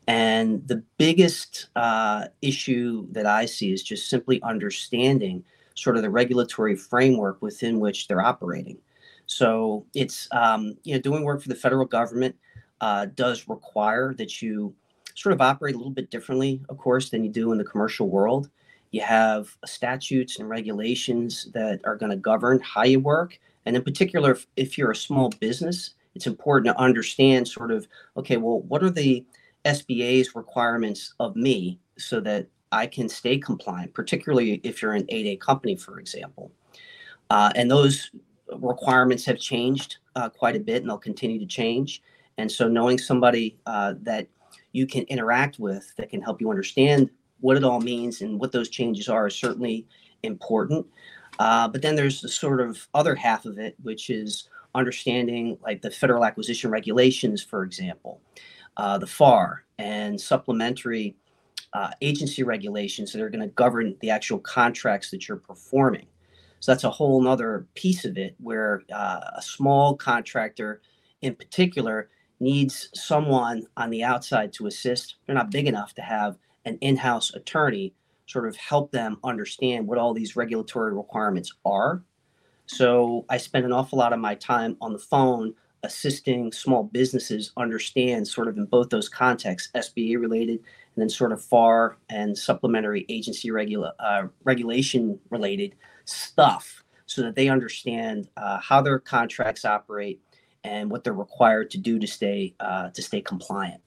And 0.06 0.66
the 0.66 0.82
biggest 0.98 1.68
uh, 1.76 2.26
issue 2.42 3.06
that 3.12 3.26
I 3.26 3.46
see 3.46 3.72
is 3.72 3.82
just 3.82 4.08
simply 4.08 4.42
understanding 4.42 5.44
sort 5.74 5.96
of 5.96 6.02
the 6.02 6.10
regulatory 6.10 6.76
framework 6.76 7.40
within 7.40 7.80
which 7.80 8.08
they're 8.08 8.24
operating. 8.24 8.78
So 9.26 9.86
it's 9.94 10.28
um, 10.32 10.76
you 10.82 10.94
know 10.94 11.00
doing 11.00 11.22
work 11.22 11.42
for 11.42 11.48
the 11.48 11.54
federal 11.54 11.86
government 11.86 12.36
uh, 12.80 13.06
does 13.14 13.48
require 13.48 14.14
that 14.14 14.42
you 14.42 14.74
sort 15.14 15.32
of 15.32 15.40
operate 15.40 15.74
a 15.74 15.78
little 15.78 15.92
bit 15.92 16.10
differently, 16.10 16.60
of 16.68 16.78
course, 16.78 17.10
than 17.10 17.22
you 17.22 17.30
do 17.30 17.52
in 17.52 17.58
the 17.58 17.64
commercial 17.64 18.08
world. 18.08 18.48
You 18.90 19.02
have 19.02 19.56
statutes 19.64 20.38
and 20.38 20.48
regulations 20.48 21.48
that 21.54 21.80
are 21.84 21.96
going 21.96 22.10
to 22.10 22.16
govern 22.16 22.60
how 22.60 22.84
you 22.84 22.98
work 22.98 23.38
and 23.66 23.76
in 23.76 23.82
particular, 23.82 24.38
if, 24.56 24.78
you're 24.78 24.90
a 24.90 24.96
small 24.96 25.30
business, 25.40 25.94
it's 26.14 26.26
important 26.26 26.74
to 26.74 26.80
understand 26.80 27.46
sort 27.46 27.70
of, 27.70 27.86
okay, 28.16 28.36
well, 28.36 28.60
what 28.62 28.82
are 28.82 28.90
the 28.90 29.24
SBA's 29.64 30.34
requirements 30.34 31.14
of 31.20 31.36
me 31.36 31.78
so 31.98 32.20
that 32.20 32.46
I 32.72 32.86
can 32.86 33.08
stay 33.08 33.38
compliant, 33.38 33.94
particularly 33.94 34.60
if 34.64 34.80
you're 34.80 34.94
an 34.94 35.04
8A 35.06 35.40
company, 35.40 35.76
for 35.76 35.98
example. 35.98 36.52
Uh, 37.28 37.52
and 37.54 37.70
those 37.70 38.10
requirements 38.58 39.24
have 39.26 39.38
changed 39.38 39.98
uh, 40.16 40.28
quite 40.28 40.56
a 40.56 40.60
bit 40.60 40.82
and 40.82 40.90
they'll 40.90 40.98
continue 40.98 41.38
to 41.38 41.46
change. 41.46 42.02
And 42.38 42.50
so 42.50 42.68
knowing 42.68 42.98
somebody 42.98 43.58
uh, 43.66 43.94
that 44.02 44.28
you 44.72 44.86
can 44.86 45.02
interact 45.04 45.58
with 45.58 45.92
that 45.96 46.10
can 46.10 46.22
help 46.22 46.40
you 46.40 46.50
understand 46.50 47.10
what 47.40 47.56
it 47.56 47.64
all 47.64 47.80
means 47.80 48.20
and 48.22 48.38
what 48.38 48.52
those 48.52 48.68
changes 48.68 49.08
are 49.08 49.26
is 49.26 49.36
certainly 49.36 49.86
important. 50.22 50.86
Uh, 51.40 51.66
but 51.66 51.80
then 51.80 51.96
there's 51.96 52.20
the 52.20 52.28
sort 52.28 52.60
of 52.60 52.86
other 52.92 53.14
half 53.14 53.46
of 53.46 53.58
it, 53.58 53.74
which 53.82 54.10
is 54.10 54.50
understanding 54.74 55.56
like 55.62 55.80
the 55.80 55.90
federal 55.90 56.26
acquisition 56.26 56.70
regulations, 56.70 57.42
for 57.42 57.64
example, 57.64 58.20
uh, 58.76 58.98
the 58.98 59.06
FAR, 59.06 59.64
and 59.78 60.20
supplementary 60.20 61.16
uh, 61.72 61.92
agency 62.02 62.42
regulations 62.42 63.10
that 63.10 63.22
are 63.22 63.30
going 63.30 63.40
to 63.40 63.54
govern 63.54 63.96
the 64.00 64.10
actual 64.10 64.38
contracts 64.38 65.10
that 65.10 65.26
you're 65.26 65.38
performing. 65.38 66.06
So 66.60 66.72
that's 66.72 66.84
a 66.84 66.90
whole 66.90 67.26
other 67.26 67.66
piece 67.74 68.04
of 68.04 68.18
it 68.18 68.34
where 68.38 68.82
uh, 68.92 69.20
a 69.34 69.40
small 69.40 69.96
contractor 69.96 70.82
in 71.22 71.34
particular 71.34 72.10
needs 72.38 72.90
someone 72.92 73.66
on 73.78 73.88
the 73.88 74.04
outside 74.04 74.52
to 74.54 74.66
assist. 74.66 75.16
They're 75.24 75.34
not 75.34 75.50
big 75.50 75.66
enough 75.66 75.94
to 75.94 76.02
have 76.02 76.36
an 76.66 76.76
in 76.82 76.98
house 76.98 77.32
attorney 77.32 77.94
sort 78.30 78.46
of 78.46 78.56
help 78.56 78.92
them 78.92 79.18
understand 79.24 79.86
what 79.86 79.98
all 79.98 80.14
these 80.14 80.36
regulatory 80.36 80.94
requirements 80.94 81.52
are. 81.64 82.02
So 82.66 83.24
I 83.28 83.36
spend 83.36 83.64
an 83.64 83.72
awful 83.72 83.98
lot 83.98 84.12
of 84.12 84.20
my 84.20 84.36
time 84.36 84.76
on 84.80 84.92
the 84.92 84.98
phone 84.98 85.54
assisting 85.82 86.52
small 86.52 86.84
businesses 86.84 87.52
understand 87.56 88.28
sort 88.28 88.46
of 88.46 88.56
in 88.56 88.66
both 88.66 88.90
those 88.90 89.08
contexts, 89.08 89.72
SBA 89.74 90.20
related 90.20 90.58
and 90.58 91.02
then 91.02 91.08
sort 91.08 91.32
of 91.32 91.42
FAR 91.42 91.96
and 92.08 92.36
supplementary 92.36 93.06
agency 93.08 93.50
regula- 93.50 93.94
uh, 93.98 94.24
regulation 94.44 95.18
related 95.30 95.74
stuff 96.04 96.84
so 97.06 97.22
that 97.22 97.34
they 97.34 97.48
understand 97.48 98.28
uh, 98.36 98.58
how 98.58 98.80
their 98.80 99.00
contracts 99.00 99.64
operate 99.64 100.20
and 100.62 100.90
what 100.90 101.02
they're 101.02 101.14
required 101.14 101.70
to 101.70 101.78
do 101.78 101.98
to 101.98 102.06
stay 102.06 102.54
uh, 102.60 102.90
to 102.90 103.02
stay 103.02 103.20
compliant. 103.20 103.80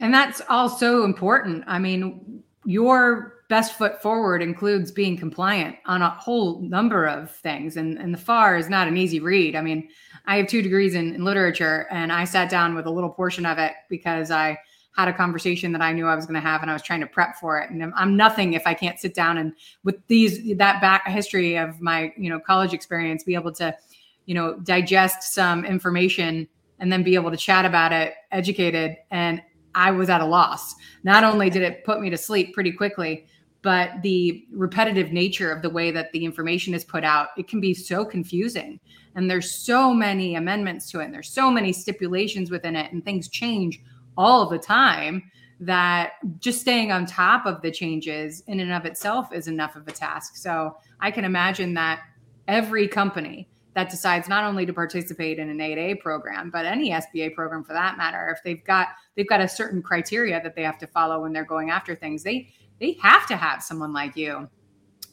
And 0.00 0.12
that's 0.14 0.40
also 0.48 1.04
important. 1.04 1.64
I 1.66 1.78
mean, 1.78 2.42
your 2.66 3.34
best 3.48 3.78
foot 3.78 4.02
forward 4.02 4.42
includes 4.42 4.90
being 4.90 5.16
compliant 5.16 5.76
on 5.86 6.02
a 6.02 6.10
whole 6.10 6.60
number 6.60 7.06
of 7.06 7.30
things. 7.30 7.76
And, 7.76 7.96
and 7.96 8.12
the 8.12 8.18
FAR 8.18 8.56
is 8.56 8.68
not 8.68 8.88
an 8.88 8.96
easy 8.96 9.20
read. 9.20 9.54
I 9.54 9.62
mean, 9.62 9.88
I 10.26 10.36
have 10.38 10.48
two 10.48 10.62
degrees 10.62 10.94
in, 10.94 11.14
in 11.14 11.24
literature, 11.24 11.86
and 11.90 12.12
I 12.12 12.24
sat 12.24 12.50
down 12.50 12.74
with 12.74 12.86
a 12.86 12.90
little 12.90 13.10
portion 13.10 13.46
of 13.46 13.58
it 13.58 13.72
because 13.88 14.32
I 14.32 14.58
had 14.96 15.08
a 15.08 15.12
conversation 15.12 15.72
that 15.72 15.82
I 15.82 15.92
knew 15.92 16.06
I 16.06 16.16
was 16.16 16.26
going 16.26 16.34
to 16.34 16.40
have 16.40 16.62
and 16.62 16.70
I 16.70 16.72
was 16.72 16.82
trying 16.82 17.00
to 17.00 17.06
prep 17.06 17.36
for 17.36 17.60
it. 17.60 17.70
And 17.70 17.92
I'm 17.94 18.16
nothing 18.16 18.54
if 18.54 18.66
I 18.66 18.74
can't 18.74 18.98
sit 18.98 19.14
down 19.14 19.38
and 19.38 19.52
with 19.84 19.96
these 20.08 20.56
that 20.56 20.80
back 20.80 21.06
history 21.06 21.56
of 21.56 21.80
my, 21.80 22.12
you 22.16 22.30
know, 22.30 22.40
college 22.40 22.72
experience 22.72 23.22
be 23.22 23.34
able 23.34 23.52
to, 23.52 23.76
you 24.24 24.34
know, 24.34 24.58
digest 24.60 25.34
some 25.34 25.66
information 25.66 26.48
and 26.78 26.90
then 26.90 27.02
be 27.02 27.14
able 27.14 27.30
to 27.30 27.36
chat 27.36 27.66
about 27.66 27.92
it 27.92 28.14
educated 28.32 28.96
and 29.10 29.42
I 29.76 29.92
was 29.92 30.10
at 30.10 30.20
a 30.20 30.26
loss. 30.26 30.74
Not 31.04 31.22
only 31.22 31.50
did 31.50 31.62
it 31.62 31.84
put 31.84 32.00
me 32.00 32.10
to 32.10 32.16
sleep 32.16 32.54
pretty 32.54 32.72
quickly, 32.72 33.26
but 33.62 34.02
the 34.02 34.44
repetitive 34.52 35.12
nature 35.12 35.52
of 35.52 35.60
the 35.60 35.70
way 35.70 35.90
that 35.90 36.10
the 36.12 36.24
information 36.24 36.72
is 36.72 36.84
put 36.84 37.04
out, 37.04 37.28
it 37.36 37.46
can 37.46 37.60
be 37.60 37.74
so 37.74 38.04
confusing. 38.04 38.80
And 39.14 39.30
there's 39.30 39.50
so 39.50 39.92
many 39.92 40.34
amendments 40.36 40.90
to 40.90 41.00
it, 41.00 41.04
and 41.04 41.14
there's 41.14 41.30
so 41.30 41.50
many 41.50 41.72
stipulations 41.72 42.50
within 42.50 42.74
it, 42.74 42.92
and 42.92 43.04
things 43.04 43.28
change 43.28 43.80
all 44.16 44.48
the 44.48 44.58
time 44.58 45.30
that 45.60 46.12
just 46.38 46.60
staying 46.60 46.92
on 46.92 47.06
top 47.06 47.46
of 47.46 47.62
the 47.62 47.70
changes 47.70 48.42
in 48.46 48.60
and 48.60 48.72
of 48.72 48.84
itself 48.84 49.32
is 49.32 49.48
enough 49.48 49.74
of 49.74 49.88
a 49.88 49.92
task. 49.92 50.36
So 50.36 50.76
I 51.00 51.10
can 51.10 51.24
imagine 51.24 51.74
that 51.74 52.00
every 52.46 52.86
company 52.88 53.48
that 53.76 53.90
decides 53.90 54.26
not 54.26 54.42
only 54.42 54.64
to 54.64 54.72
participate 54.72 55.38
in 55.38 55.50
an 55.50 55.58
8A 55.58 56.00
program, 56.00 56.48
but 56.48 56.64
any 56.64 56.92
SBA 56.92 57.34
program 57.34 57.62
for 57.62 57.74
that 57.74 57.98
matter, 57.98 58.34
if 58.34 58.42
they've 58.42 58.64
got 58.64 58.88
they've 59.14 59.28
got 59.28 59.42
a 59.42 59.46
certain 59.46 59.82
criteria 59.82 60.42
that 60.42 60.56
they 60.56 60.62
have 60.62 60.78
to 60.78 60.86
follow 60.86 61.20
when 61.20 61.32
they're 61.32 61.44
going 61.44 61.68
after 61.68 61.94
things, 61.94 62.22
they 62.22 62.48
they 62.80 62.96
have 63.02 63.26
to 63.26 63.36
have 63.36 63.62
someone 63.62 63.92
like 63.92 64.16
you 64.16 64.48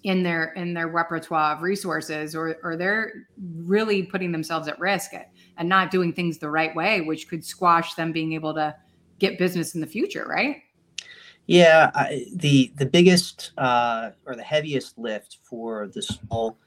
in 0.04 0.24
their 0.24 0.54
in 0.54 0.74
their 0.74 0.88
repertoire 0.88 1.58
of 1.58 1.62
resources 1.62 2.38
or 2.38 2.56
or 2.64 2.78
they're 2.78 3.28
really 3.58 4.02
putting 4.02 4.32
themselves 4.32 4.70
at 4.70 4.80
risk 4.80 5.12
and 5.58 5.68
not 5.68 5.92
doing 5.92 6.14
things 6.14 6.38
the 6.38 6.50
right 6.50 6.74
way 6.74 7.02
which 7.02 7.28
could 7.28 7.44
squash 7.44 7.96
them 7.96 8.14
being 8.14 8.32
able 8.32 8.54
to 8.54 8.74
get 9.20 9.38
business 9.38 9.76
in 9.76 9.82
the 9.82 9.88
future, 9.88 10.26
right? 10.26 10.64
Yeah, 11.48 11.92
I, 11.94 12.28
the 12.34 12.72
the 12.78 12.86
biggest 12.86 13.52
uh, 13.58 14.12
or 14.26 14.38
the 14.38 14.44
heaviest 14.44 14.98
lift 14.98 15.40
for 15.44 15.90
the 15.94 16.02
small 16.02 16.58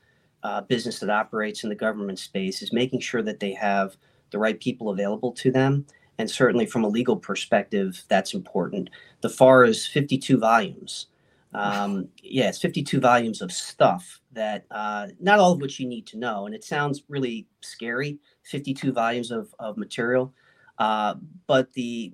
uh, 0.46 0.60
business 0.62 1.00
that 1.00 1.10
operates 1.10 1.64
in 1.64 1.68
the 1.68 1.74
government 1.74 2.18
space 2.18 2.62
is 2.62 2.72
making 2.72 3.00
sure 3.00 3.22
that 3.22 3.40
they 3.40 3.52
have 3.52 3.96
the 4.30 4.38
right 4.38 4.60
people 4.60 4.90
available 4.90 5.32
to 5.32 5.50
them, 5.50 5.86
and 6.18 6.30
certainly 6.30 6.66
from 6.66 6.84
a 6.84 6.88
legal 6.88 7.16
perspective, 7.16 8.04
that's 8.08 8.34
important. 8.34 8.90
The 9.20 9.28
FAR 9.28 9.64
is 9.64 9.86
52 9.86 10.38
volumes. 10.38 11.06
Um, 11.54 12.08
yeah, 12.22 12.48
it's 12.48 12.58
52 12.58 13.00
volumes 13.00 13.42
of 13.42 13.52
stuff 13.52 14.20
that 14.32 14.64
uh, 14.70 15.08
not 15.20 15.38
all 15.38 15.52
of 15.52 15.60
which 15.60 15.80
you 15.80 15.88
need 15.88 16.06
to 16.08 16.18
know, 16.18 16.46
and 16.46 16.54
it 16.54 16.64
sounds 16.64 17.02
really 17.08 17.46
scary. 17.60 18.18
52 18.44 18.92
volumes 18.92 19.30
of 19.30 19.54
of 19.58 19.76
material 19.76 20.32
uh, 20.78 21.14
but 21.46 21.72
the 21.72 22.12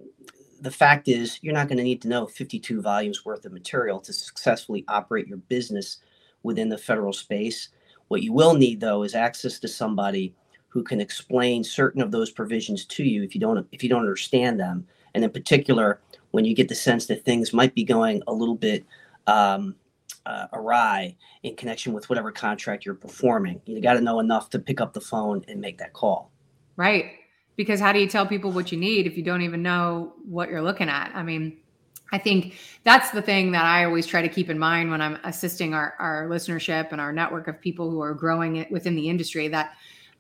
the 0.61 0.71
fact 0.71 1.09
is, 1.09 1.41
you're 1.43 1.55
not 1.55 1.67
going 1.67 1.79
to 1.79 1.83
need 1.83 2.01
to 2.03 2.09
know 2.09 2.25
52 2.25 2.81
volumes 2.83 3.25
worth 3.25 3.45
of 3.45 3.53
material 3.53 3.99
to 3.99 4.13
successfully 4.13 4.85
operate 4.87 5.27
your 5.27 5.39
business 5.39 5.99
within 6.45 6.69
the 6.69 6.79
federal 6.79 7.13
space. 7.13 7.71
What 8.13 8.23
you 8.23 8.35
will 8.35 8.53
need, 8.53 8.79
though, 8.79 9.05
is 9.05 9.15
access 9.15 9.59
to 9.61 9.69
somebody 9.69 10.35
who 10.69 10.83
can 10.83 11.01
explain 11.01 11.65
certain 11.65 12.03
of 12.03 12.11
those 12.11 12.31
provisions 12.31 12.85
to 12.85 13.03
you 13.03 13.23
if 13.23 13.35
you 13.35 13.41
don't 13.41 13.67
if 13.73 13.83
you 13.83 13.89
don't 13.89 14.03
understand 14.03 14.61
them, 14.61 14.87
and 15.15 15.25
in 15.25 15.31
particular, 15.31 15.99
when 16.31 16.45
you 16.45 16.55
get 16.55 16.69
the 16.69 16.75
sense 16.75 17.07
that 17.07 17.25
things 17.25 17.55
might 17.55 17.75
be 17.75 17.85
going 17.85 18.23
a 18.27 18.33
little 18.35 18.55
bit 18.55 18.85
um, 19.27 19.75
uh, 20.27 20.47
awry 20.53 21.17
in 21.43 21.57
connection 21.57 21.95
with 21.95 22.11
whatever 22.11 22.31
contract 22.31 22.85
you're 22.85 22.95
performing. 22.95 23.63
You 23.65 23.81
got 23.81 23.95
to 23.95 24.03
know 24.03 24.21
enough 24.21 24.51
to 24.51 24.59
pick 24.59 24.79
up 24.79 24.93
the 24.93 25.01
phone 25.01 25.43
and 25.49 25.59
make 25.59 25.79
that 25.79 25.95
call. 25.95 26.31
Right 26.77 27.13
because 27.57 27.81
how 27.81 27.93
do 27.93 27.99
you 27.99 28.09
tell 28.09 28.27
people 28.27 28.51
what 28.51 28.73
you 28.73 28.79
need 28.79 29.07
if 29.07 29.17
you 29.17 29.23
don't 29.23 29.43
even 29.43 29.63
know 29.63 30.15
what 30.25 30.49
you're 30.49 30.63
looking 30.63 30.89
at 30.89 31.13
i 31.15 31.23
mean 31.23 31.59
i 32.13 32.19
think 32.19 32.57
that's 32.85 33.11
the 33.11 33.23
thing 33.23 33.53
that 33.53 33.65
i 33.65 33.85
always 33.85 34.07
try 34.07 34.23
to 34.23 34.29
keep 34.29 34.49
in 34.49 34.59
mind 34.59 34.91
when 34.91 35.01
i'm 35.01 35.19
assisting 35.25 35.75
our, 35.75 35.95
our 35.99 36.29
listenership 36.29 36.93
and 36.93 37.01
our 37.01 37.13
network 37.13 37.49
of 37.49 37.61
people 37.61 37.91
who 37.91 38.01
are 38.01 38.15
growing 38.15 38.57
it 38.57 38.71
within 38.71 38.95
the 38.95 39.09
industry 39.09 39.49
that 39.49 39.75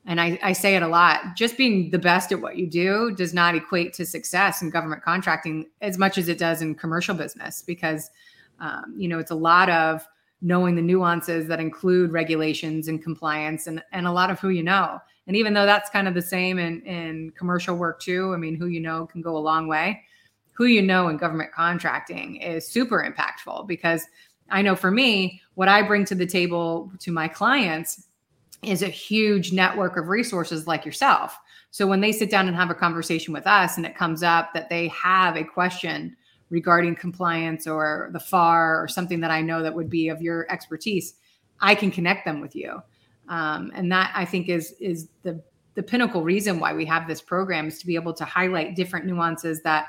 and 0.04 0.20
I, 0.20 0.36
I 0.42 0.52
say 0.52 0.74
it 0.74 0.82
a 0.82 0.88
lot 0.88 1.36
just 1.36 1.56
being 1.56 1.90
the 1.90 1.98
best 1.98 2.32
at 2.32 2.40
what 2.40 2.56
you 2.56 2.66
do 2.66 3.14
does 3.14 3.32
not 3.32 3.54
equate 3.54 3.92
to 3.94 4.04
success 4.04 4.60
in 4.60 4.68
government 4.68 5.04
contracting 5.04 5.68
as 5.80 5.96
much 5.96 6.18
as 6.18 6.28
it 6.28 6.38
does 6.38 6.60
in 6.60 6.74
commercial 6.74 7.14
business 7.14 7.62
because 7.62 8.10
um, 8.58 8.94
you 8.96 9.08
know 9.08 9.20
it's 9.20 9.30
a 9.30 9.36
lot 9.36 9.70
of 9.70 10.04
knowing 10.40 10.74
the 10.74 10.82
nuances 10.82 11.46
that 11.46 11.60
include 11.60 12.10
regulations 12.10 12.88
and 12.88 13.00
compliance 13.00 13.68
and, 13.68 13.80
and 13.92 14.08
a 14.08 14.12
lot 14.12 14.28
of 14.28 14.40
who 14.40 14.48
you 14.48 14.64
know 14.64 15.00
and 15.26 15.36
even 15.36 15.54
though 15.54 15.66
that's 15.66 15.90
kind 15.90 16.08
of 16.08 16.14
the 16.14 16.22
same 16.22 16.58
in, 16.58 16.80
in 16.82 17.32
commercial 17.36 17.76
work 17.76 18.00
too, 18.00 18.32
I 18.34 18.36
mean, 18.36 18.56
who 18.56 18.66
you 18.66 18.80
know 18.80 19.06
can 19.06 19.22
go 19.22 19.36
a 19.36 19.38
long 19.38 19.68
way. 19.68 20.02
Who 20.52 20.66
you 20.66 20.82
know 20.82 21.08
in 21.08 21.16
government 21.16 21.52
contracting 21.52 22.36
is 22.36 22.68
super 22.68 23.02
impactful 23.02 23.66
because 23.66 24.04
I 24.50 24.62
know 24.62 24.76
for 24.76 24.90
me, 24.90 25.40
what 25.54 25.68
I 25.68 25.82
bring 25.82 26.04
to 26.06 26.14
the 26.14 26.26
table 26.26 26.92
to 27.00 27.10
my 27.10 27.26
clients 27.26 28.06
is 28.62 28.82
a 28.82 28.88
huge 28.88 29.52
network 29.52 29.96
of 29.96 30.08
resources 30.08 30.66
like 30.66 30.84
yourself. 30.84 31.38
So 31.70 31.86
when 31.86 32.00
they 32.00 32.12
sit 32.12 32.30
down 32.30 32.46
and 32.48 32.56
have 32.56 32.70
a 32.70 32.74
conversation 32.74 33.32
with 33.32 33.46
us 33.46 33.76
and 33.76 33.86
it 33.86 33.96
comes 33.96 34.22
up 34.22 34.52
that 34.54 34.68
they 34.68 34.88
have 34.88 35.36
a 35.36 35.44
question 35.44 36.16
regarding 36.50 36.94
compliance 36.94 37.66
or 37.66 38.10
the 38.12 38.20
FAR 38.20 38.80
or 38.80 38.86
something 38.86 39.20
that 39.20 39.30
I 39.30 39.40
know 39.40 39.62
that 39.62 39.74
would 39.74 39.88
be 39.88 40.08
of 40.08 40.20
your 40.20 40.46
expertise, 40.52 41.14
I 41.60 41.74
can 41.74 41.90
connect 41.90 42.26
them 42.26 42.40
with 42.40 42.54
you. 42.54 42.82
Um, 43.28 43.72
and 43.74 43.90
that 43.90 44.12
I 44.14 44.26
think 44.26 44.48
is 44.48 44.74
is 44.78 45.08
the 45.22 45.42
the 45.74 45.82
pinnacle 45.82 46.22
reason 46.22 46.60
why 46.60 46.74
we 46.74 46.84
have 46.84 47.08
this 47.08 47.22
program 47.22 47.68
is 47.68 47.78
to 47.78 47.86
be 47.86 47.94
able 47.94 48.12
to 48.12 48.26
highlight 48.26 48.76
different 48.76 49.06
nuances 49.06 49.62
that 49.62 49.86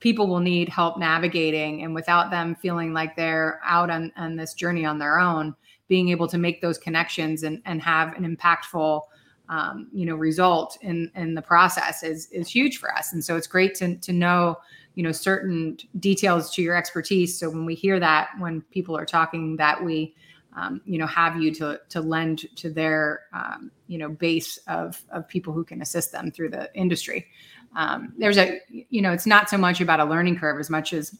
people 0.00 0.26
will 0.26 0.40
need 0.40 0.68
help 0.68 0.98
navigating 0.98 1.82
and 1.82 1.94
without 1.94 2.30
them 2.30 2.54
feeling 2.54 2.92
like 2.92 3.16
they're 3.16 3.60
out 3.64 3.90
on, 3.90 4.12
on 4.16 4.36
this 4.36 4.54
journey 4.54 4.84
on 4.84 4.98
their 4.98 5.18
own 5.18 5.54
being 5.88 6.08
able 6.08 6.28
to 6.28 6.38
make 6.38 6.60
those 6.60 6.78
connections 6.78 7.42
and, 7.42 7.60
and 7.64 7.82
have 7.82 8.14
an 8.16 8.24
impactful 8.24 9.02
um, 9.48 9.88
you 9.92 10.06
know 10.06 10.14
result 10.14 10.78
in 10.80 11.10
in 11.14 11.34
the 11.34 11.42
process 11.42 12.02
is 12.02 12.28
is 12.30 12.48
huge 12.48 12.78
for 12.78 12.92
us. 12.94 13.12
And 13.12 13.22
so 13.22 13.36
it's 13.36 13.46
great 13.46 13.74
to, 13.76 13.96
to 13.96 14.12
know 14.12 14.56
you 14.94 15.02
know 15.02 15.12
certain 15.12 15.76
details 15.98 16.54
to 16.54 16.62
your 16.62 16.76
expertise. 16.76 17.38
So 17.38 17.50
when 17.50 17.66
we 17.66 17.74
hear 17.74 18.00
that 18.00 18.30
when 18.38 18.62
people 18.62 18.96
are 18.96 19.04
talking 19.04 19.56
that 19.56 19.84
we 19.84 20.14
um, 20.56 20.80
you 20.86 20.98
know 20.98 21.06
have 21.06 21.40
you 21.40 21.52
to 21.56 21.80
to 21.90 22.00
lend 22.00 22.46
to 22.56 22.70
their 22.70 23.22
um, 23.32 23.70
you 23.86 23.98
know 23.98 24.08
base 24.08 24.58
of 24.66 25.02
of 25.10 25.28
people 25.28 25.52
who 25.52 25.64
can 25.64 25.82
assist 25.82 26.12
them 26.12 26.30
through 26.30 26.50
the 26.50 26.72
industry 26.74 27.26
um, 27.76 28.12
there's 28.18 28.38
a 28.38 28.60
you 28.68 29.02
know 29.02 29.12
it's 29.12 29.26
not 29.26 29.50
so 29.50 29.58
much 29.58 29.80
about 29.80 30.00
a 30.00 30.04
learning 30.04 30.38
curve 30.38 30.58
as 30.60 30.70
much 30.70 30.92
as 30.92 31.18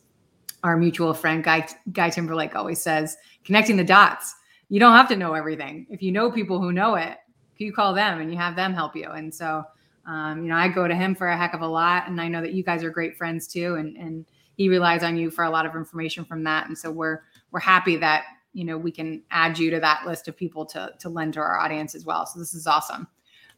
our 0.62 0.76
mutual 0.76 1.12
friend 1.12 1.44
guy 1.44 1.66
guy 1.92 2.11
timberlake 2.11 2.54
always 2.54 2.80
says 2.80 3.16
connecting 3.44 3.76
the 3.76 3.84
dots. 3.84 4.34
You 4.70 4.80
don't 4.80 4.96
have 4.96 5.08
to 5.08 5.16
know 5.16 5.34
everything. 5.34 5.87
If 5.90 6.02
you 6.02 6.11
know 6.11 6.30
people 6.30 6.61
who 6.61 6.73
know 6.73 6.94
it 6.94 7.18
you 7.56 7.73
call 7.73 7.94
them 7.94 8.20
and 8.20 8.30
you 8.30 8.37
have 8.37 8.56
them 8.56 8.75
help 8.75 8.94
you. 8.94 9.08
And 9.11 9.34
so 9.34 9.64
um, 10.06 10.42
you 10.42 10.50
know 10.50 10.56
i 10.56 10.68
go 10.68 10.87
to 10.87 10.94
him 10.94 11.14
for 11.14 11.28
a 11.28 11.37
heck 11.37 11.54
of 11.54 11.62
a 11.62 11.66
lot 11.66 12.08
and 12.08 12.20
i 12.20 12.28
know 12.28 12.42
that 12.42 12.52
you 12.52 12.62
guys 12.62 12.84
are 12.84 12.90
great 12.90 13.16
friends 13.16 13.46
too 13.49 13.76
and 13.76 13.96
and 13.96 14.26
he 14.56 14.68
relies 14.68 15.02
on 15.02 15.16
you 15.16 15.30
for 15.30 15.44
a 15.44 15.50
lot 15.50 15.66
of 15.66 15.75
information 15.75 16.25
from 16.25 16.44
that. 16.44 16.68
And 16.68 16.76
so 16.76 16.90
we're 16.90 17.20
we're 17.50 17.61
happy 17.61 17.96
that 17.96 18.25
you 18.52 18.64
know 18.64 18.78
we 18.78 18.92
can 18.92 19.23
add 19.30 19.58
you 19.58 19.70
to 19.70 19.80
that 19.80 20.06
list 20.06 20.28
of 20.28 20.37
people 20.37 20.64
to 20.66 20.92
to 20.99 21.08
lend 21.08 21.34
to 21.34 21.40
our 21.40 21.58
audience 21.58 21.94
as 21.94 22.04
well. 22.04 22.26
So 22.26 22.38
this 22.38 22.54
is 22.54 22.66
awesome. 22.66 23.08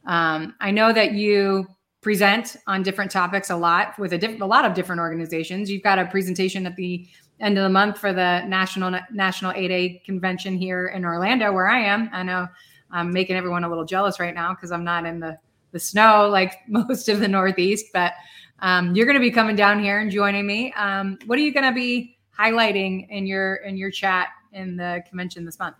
Um, 0.07 0.55
I 0.61 0.71
know 0.71 0.93
that 0.93 1.13
you 1.13 1.67
present 2.07 2.55
on 2.69 2.85
different 2.85 3.11
topics 3.11 3.51
a 3.51 3.57
lot 3.57 3.99
with 3.99 4.13
a, 4.13 4.19
diff- 4.19 4.41
a 4.41 4.45
lot 4.45 4.65
of 4.65 4.75
different 4.75 5.01
organizations. 5.01 5.69
You've 5.69 5.83
got 5.83 5.99
a 5.99 6.07
presentation 6.07 6.65
at 6.65 6.77
the 6.77 7.05
end 7.41 7.59
of 7.59 7.65
the 7.65 7.69
month 7.69 7.99
for 7.99 8.13
the 8.13 8.45
national 8.47 8.97
national 9.11 9.53
8A 9.55 10.05
convention 10.05 10.57
here 10.57 10.87
in 10.87 11.05
Orlando, 11.05 11.53
where 11.53 11.67
I 11.67 11.81
am. 11.81 12.09
I 12.13 12.23
know 12.23 12.47
I'm 12.93 13.13
making 13.13 13.35
everyone 13.35 13.65
a 13.65 13.69
little 13.69 13.85
jealous 13.85 14.21
right 14.21 14.37
now 14.37 14.55
because 14.55 14.71
I'm 14.71 14.85
not 14.85 15.05
in 15.05 15.19
the 15.19 15.37
the 15.73 15.81
snow 15.81 16.29
like 16.29 16.55
most 16.69 17.09
of 17.09 17.19
the 17.19 17.27
Northeast, 17.27 17.87
but 17.93 18.13
um, 18.61 18.95
you're 18.95 19.07
going 19.07 19.19
to 19.19 19.21
be 19.21 19.33
coming 19.33 19.57
down 19.57 19.83
here 19.83 19.99
and 19.99 20.09
joining 20.09 20.47
me. 20.47 20.73
Um, 20.75 21.19
what 21.27 21.41
are 21.41 21.43
you 21.43 21.53
going 21.53 21.67
to 21.67 21.75
be 21.75 22.19
highlighting 22.39 23.09
in 23.11 23.27
your 23.27 23.57
in 23.57 23.77
your 23.77 23.91
chat 23.91 24.29
in 24.53 24.77
the 24.77 25.03
convention 25.09 25.45
this 25.45 25.59
month? 25.59 25.75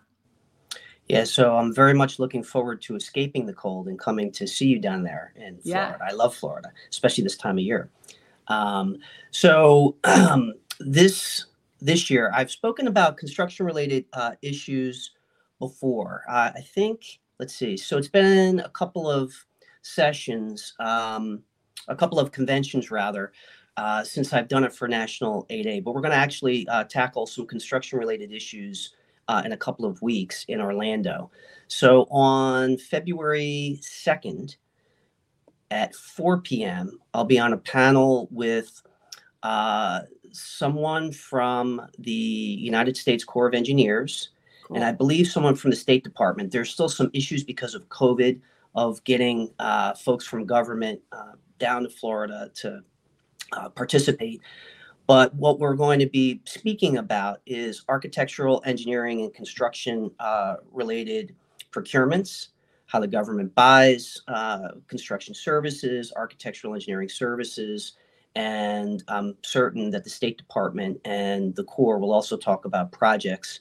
Yeah, 1.09 1.25
so 1.25 1.57
I'm 1.57 1.73
very 1.73 1.95
much 1.95 2.19
looking 2.19 2.43
forward 2.43 2.83
to 2.83 2.97
escaping 2.97 3.47
the 3.47 3.53
cold 3.53 3.87
and 3.87 3.99
coming 3.99 4.33
to 4.33 4.47
see 4.47 4.67
you 4.67 4.81
down 4.81 5.05
there 5.05 5.33
in 5.37 5.59
Florida. 5.59 5.99
I 6.05 6.13
love 6.13 6.35
Florida, 6.35 6.73
especially 6.91 7.23
this 7.23 7.37
time 7.37 7.59
of 7.59 7.65
year. 7.65 7.91
Um, 8.49 8.99
so 9.31 9.97
um, 10.05 10.55
this 10.81 11.47
this 11.81 12.11
year, 12.11 12.33
I've 12.35 12.51
spoken 12.51 12.89
about 12.89 13.19
construction 13.19 13.67
related 13.67 14.07
uh, 14.13 14.33
issues 14.43 15.13
before. 15.61 16.23
Uh, 16.29 16.51
I 16.57 16.61
think 16.61 17.21
let's 17.39 17.55
see. 17.55 17.77
So 17.77 17.99
it's 17.99 18.09
been 18.09 18.61
a 18.61 18.69
couple 18.71 19.09
of 19.11 19.33
sessions, 19.83 20.75
um, 20.81 21.43
a 21.87 21.95
couple 21.95 22.19
of 22.19 22.33
conventions 22.33 22.91
rather, 22.91 23.33
uh, 23.77 24.03
since 24.03 24.33
I've 24.33 24.49
done 24.49 24.65
it 24.65 24.75
for 24.75 24.89
National 24.89 25.47
8A. 25.51 25.85
But 25.85 25.95
we're 25.95 26.01
going 26.01 26.13
to 26.13 26.17
actually 26.17 26.67
uh, 26.69 26.85
tackle 26.85 27.27
some 27.27 27.47
construction 27.47 27.99
related 27.99 28.33
issues 28.33 28.95
uh, 29.29 29.43
in 29.45 29.53
a 29.53 29.57
couple 29.57 29.85
of 29.85 30.01
weeks 30.03 30.45
in 30.49 30.61
Orlando. 30.61 31.31
So 31.69 32.07
on 32.11 32.77
February 32.79 33.81
2nd 33.83 34.57
at 35.71 35.95
4 35.95 36.41
p.m., 36.43 36.99
I'll 37.13 37.25
be 37.25 37.39
on 37.39 37.53
a 37.53 37.59
panel 37.59 38.29
with 38.31 38.83
uh, 39.43 40.01
someone 40.33 41.13
from 41.13 41.87
the 41.99 42.13
United 42.13 42.97
States 42.97 43.25
Corps 43.25 43.49
of 43.49 43.55
Engineers, 43.55 44.31
cool. 44.65 44.77
and 44.77 44.85
I 44.85 44.93
believe 44.93 45.27
someone 45.27 45.57
from 45.57 45.71
the 45.71 45.77
State 45.77 46.05
Department. 46.05 46.53
There's 46.53 46.71
still 46.71 46.89
some 46.89 47.11
issues 47.13 47.43
because 47.43 47.75
of 47.75 47.89
COVID 47.89 48.41
of 48.75 49.03
getting 49.05 49.51
uh, 49.59 49.95
folks 49.95 50.27
from 50.27 50.45
government 50.45 51.01
uh, 51.11 51.33
down 51.59 51.83
to 51.83 51.89
Florida 51.89 52.51
to 52.57 52.83
uh, 53.53 53.69
participate. 53.71 54.41
But 55.07 55.35
what 55.35 55.61
we're 55.61 55.75
going 55.75 56.01
to 56.01 56.09
be 56.09 56.41
speaking 56.47 56.99
about 56.99 57.41
is 57.47 57.85
architectural, 57.89 58.63
engineering, 58.65 59.23
and 59.23 59.33
construction 59.33 60.11
uh, 60.19 60.57
related 60.73 61.35
procurements, 61.71 62.49
how 62.87 63.01
the 63.01 63.07
government 63.07 63.55
buys 63.55 64.21
uh, 64.29 64.69
construction 64.89 65.35
services, 65.35 66.13
architectural 66.17 66.75
engineering 66.75 67.09
services, 67.09 67.93
and 68.35 69.03
I'm 69.09 69.37
certain 69.43 69.91
that 69.91 70.05
the 70.05 70.11
State 70.11 70.37
Department 70.37 71.01
and 71.05 71.55
the 71.57 71.65
Corps 71.65 71.99
will 71.99 72.13
also 72.13 72.37
talk 72.37 72.67
about 72.67 72.93
projects 72.93 73.61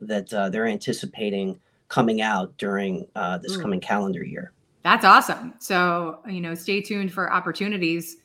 that 0.00 0.32
uh, 0.32 0.48
they're 0.48 0.66
anticipating 0.66 1.60
coming 1.88 2.20
out 2.20 2.56
during 2.58 3.06
uh, 3.14 3.38
this 3.38 3.56
mm. 3.56 3.62
coming 3.62 3.80
calendar 3.80 4.24
year. 4.24 4.52
That's 4.82 5.04
awesome. 5.04 5.54
So, 5.58 6.20
you 6.28 6.40
know, 6.40 6.54
stay 6.54 6.80
tuned 6.80 7.12
for 7.12 7.32
opportunities 7.32 8.16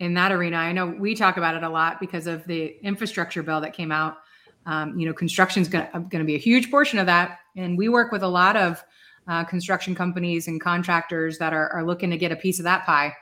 in 0.00 0.14
that 0.14 0.32
arena. 0.32 0.56
I 0.56 0.72
know 0.72 0.86
we 0.86 1.14
talk 1.14 1.36
about 1.36 1.54
it 1.54 1.62
a 1.62 1.68
lot 1.68 2.00
because 2.00 2.26
of 2.26 2.44
the 2.46 2.76
infrastructure 2.82 3.42
bill 3.42 3.60
that 3.60 3.72
came 3.72 3.92
out. 3.92 4.18
Um, 4.66 4.98
you 4.98 5.06
know, 5.06 5.12
construction 5.12 5.62
is 5.62 5.68
going 5.68 6.08
to 6.10 6.24
be 6.24 6.34
a 6.34 6.38
huge 6.38 6.70
portion 6.70 6.98
of 6.98 7.06
that, 7.06 7.40
and 7.56 7.76
we 7.76 7.88
work 7.88 8.12
with 8.12 8.22
a 8.22 8.28
lot 8.28 8.56
of 8.56 8.82
uh, 9.28 9.44
construction 9.44 9.94
companies 9.94 10.48
and 10.48 10.60
contractors 10.60 11.38
that 11.38 11.52
are, 11.52 11.70
are, 11.70 11.84
looking 11.84 12.10
to 12.10 12.16
get 12.18 12.30
a 12.30 12.36
piece 12.36 12.58
of 12.58 12.64
that 12.64 12.84
pie. 12.84 13.12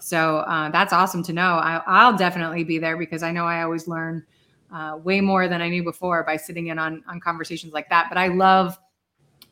So 0.00 0.38
uh, 0.38 0.70
that's 0.70 0.92
awesome 0.92 1.22
to 1.24 1.32
know. 1.32 1.54
I, 1.54 2.08
will 2.08 2.16
definitely 2.16 2.64
be 2.64 2.78
there 2.78 2.96
because 2.96 3.22
I 3.22 3.30
know 3.32 3.46
I 3.46 3.62
always 3.62 3.86
learn 3.86 4.24
uh, 4.72 4.98
way 5.02 5.20
more 5.20 5.48
than 5.48 5.60
I 5.60 5.68
knew 5.68 5.84
before 5.84 6.24
by 6.24 6.36
sitting 6.36 6.68
in 6.68 6.78
on 6.78 7.02
on 7.08 7.20
conversations 7.20 7.72
like 7.72 7.88
that. 7.90 8.06
But 8.08 8.18
I 8.18 8.28
love 8.28 8.78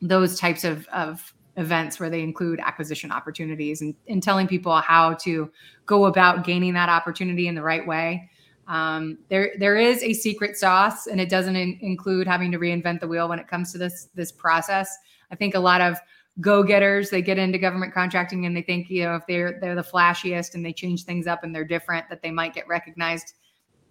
those 0.01 0.39
types 0.39 0.65
of 0.65 0.87
of 0.89 1.33
events 1.57 1.99
where 1.99 2.11
they 2.11 2.23
include 2.23 2.61
acquisition 2.61 3.11
opportunities 3.11 3.83
and, 3.83 3.95
and 4.09 4.23
telling 4.23 4.47
people 4.47 4.75
how 4.77 5.15
to 5.15 5.51
go 5.87 6.07
about 6.07 6.45
gaining 6.45 6.75
that 6.75 6.89
opportunity 6.89 7.49
in 7.49 7.55
the 7.55 7.63
right 7.63 7.87
way. 7.87 8.31
Um, 8.69 9.19
there, 9.29 9.53
there 9.59 9.77
is 9.77 10.03
a 10.03 10.13
secret 10.13 10.57
sauce, 10.57 11.09
and 11.09 11.21
it 11.21 11.29
doesn't 11.29 11.57
in, 11.57 11.79
include 11.81 12.29
having 12.29 12.53
to 12.53 12.59
reinvent 12.59 13.01
the 13.01 13.09
wheel 13.09 13.29
when 13.29 13.41
it 13.41 13.49
comes 13.49 13.73
to 13.73 13.79
this 13.79 14.09
this 14.15 14.31
process. 14.31 14.97
I 15.33 15.35
think 15.35 15.55
a 15.55 15.61
lot 15.61 15.81
of 15.81 15.99
go-getters 16.41 17.11
they 17.11 17.21
get 17.21 17.39
into 17.39 17.59
government 17.59 17.93
contracting 17.93 18.47
and 18.47 18.57
they 18.57 18.63
think 18.63 18.89
you 18.89 19.05
know 19.05 19.17
if 19.17 19.27
they're 19.27 19.59
they're 19.61 19.75
the 19.75 19.83
flashiest 19.83 20.55
and 20.55 20.65
they 20.65 20.73
change 20.73 21.05
things 21.05 21.27
up 21.27 21.43
and 21.43 21.55
they're 21.55 21.65
different 21.65 22.09
that 22.09 22.23
they 22.23 22.31
might 22.31 22.55
get 22.55 22.67
recognized 22.69 23.35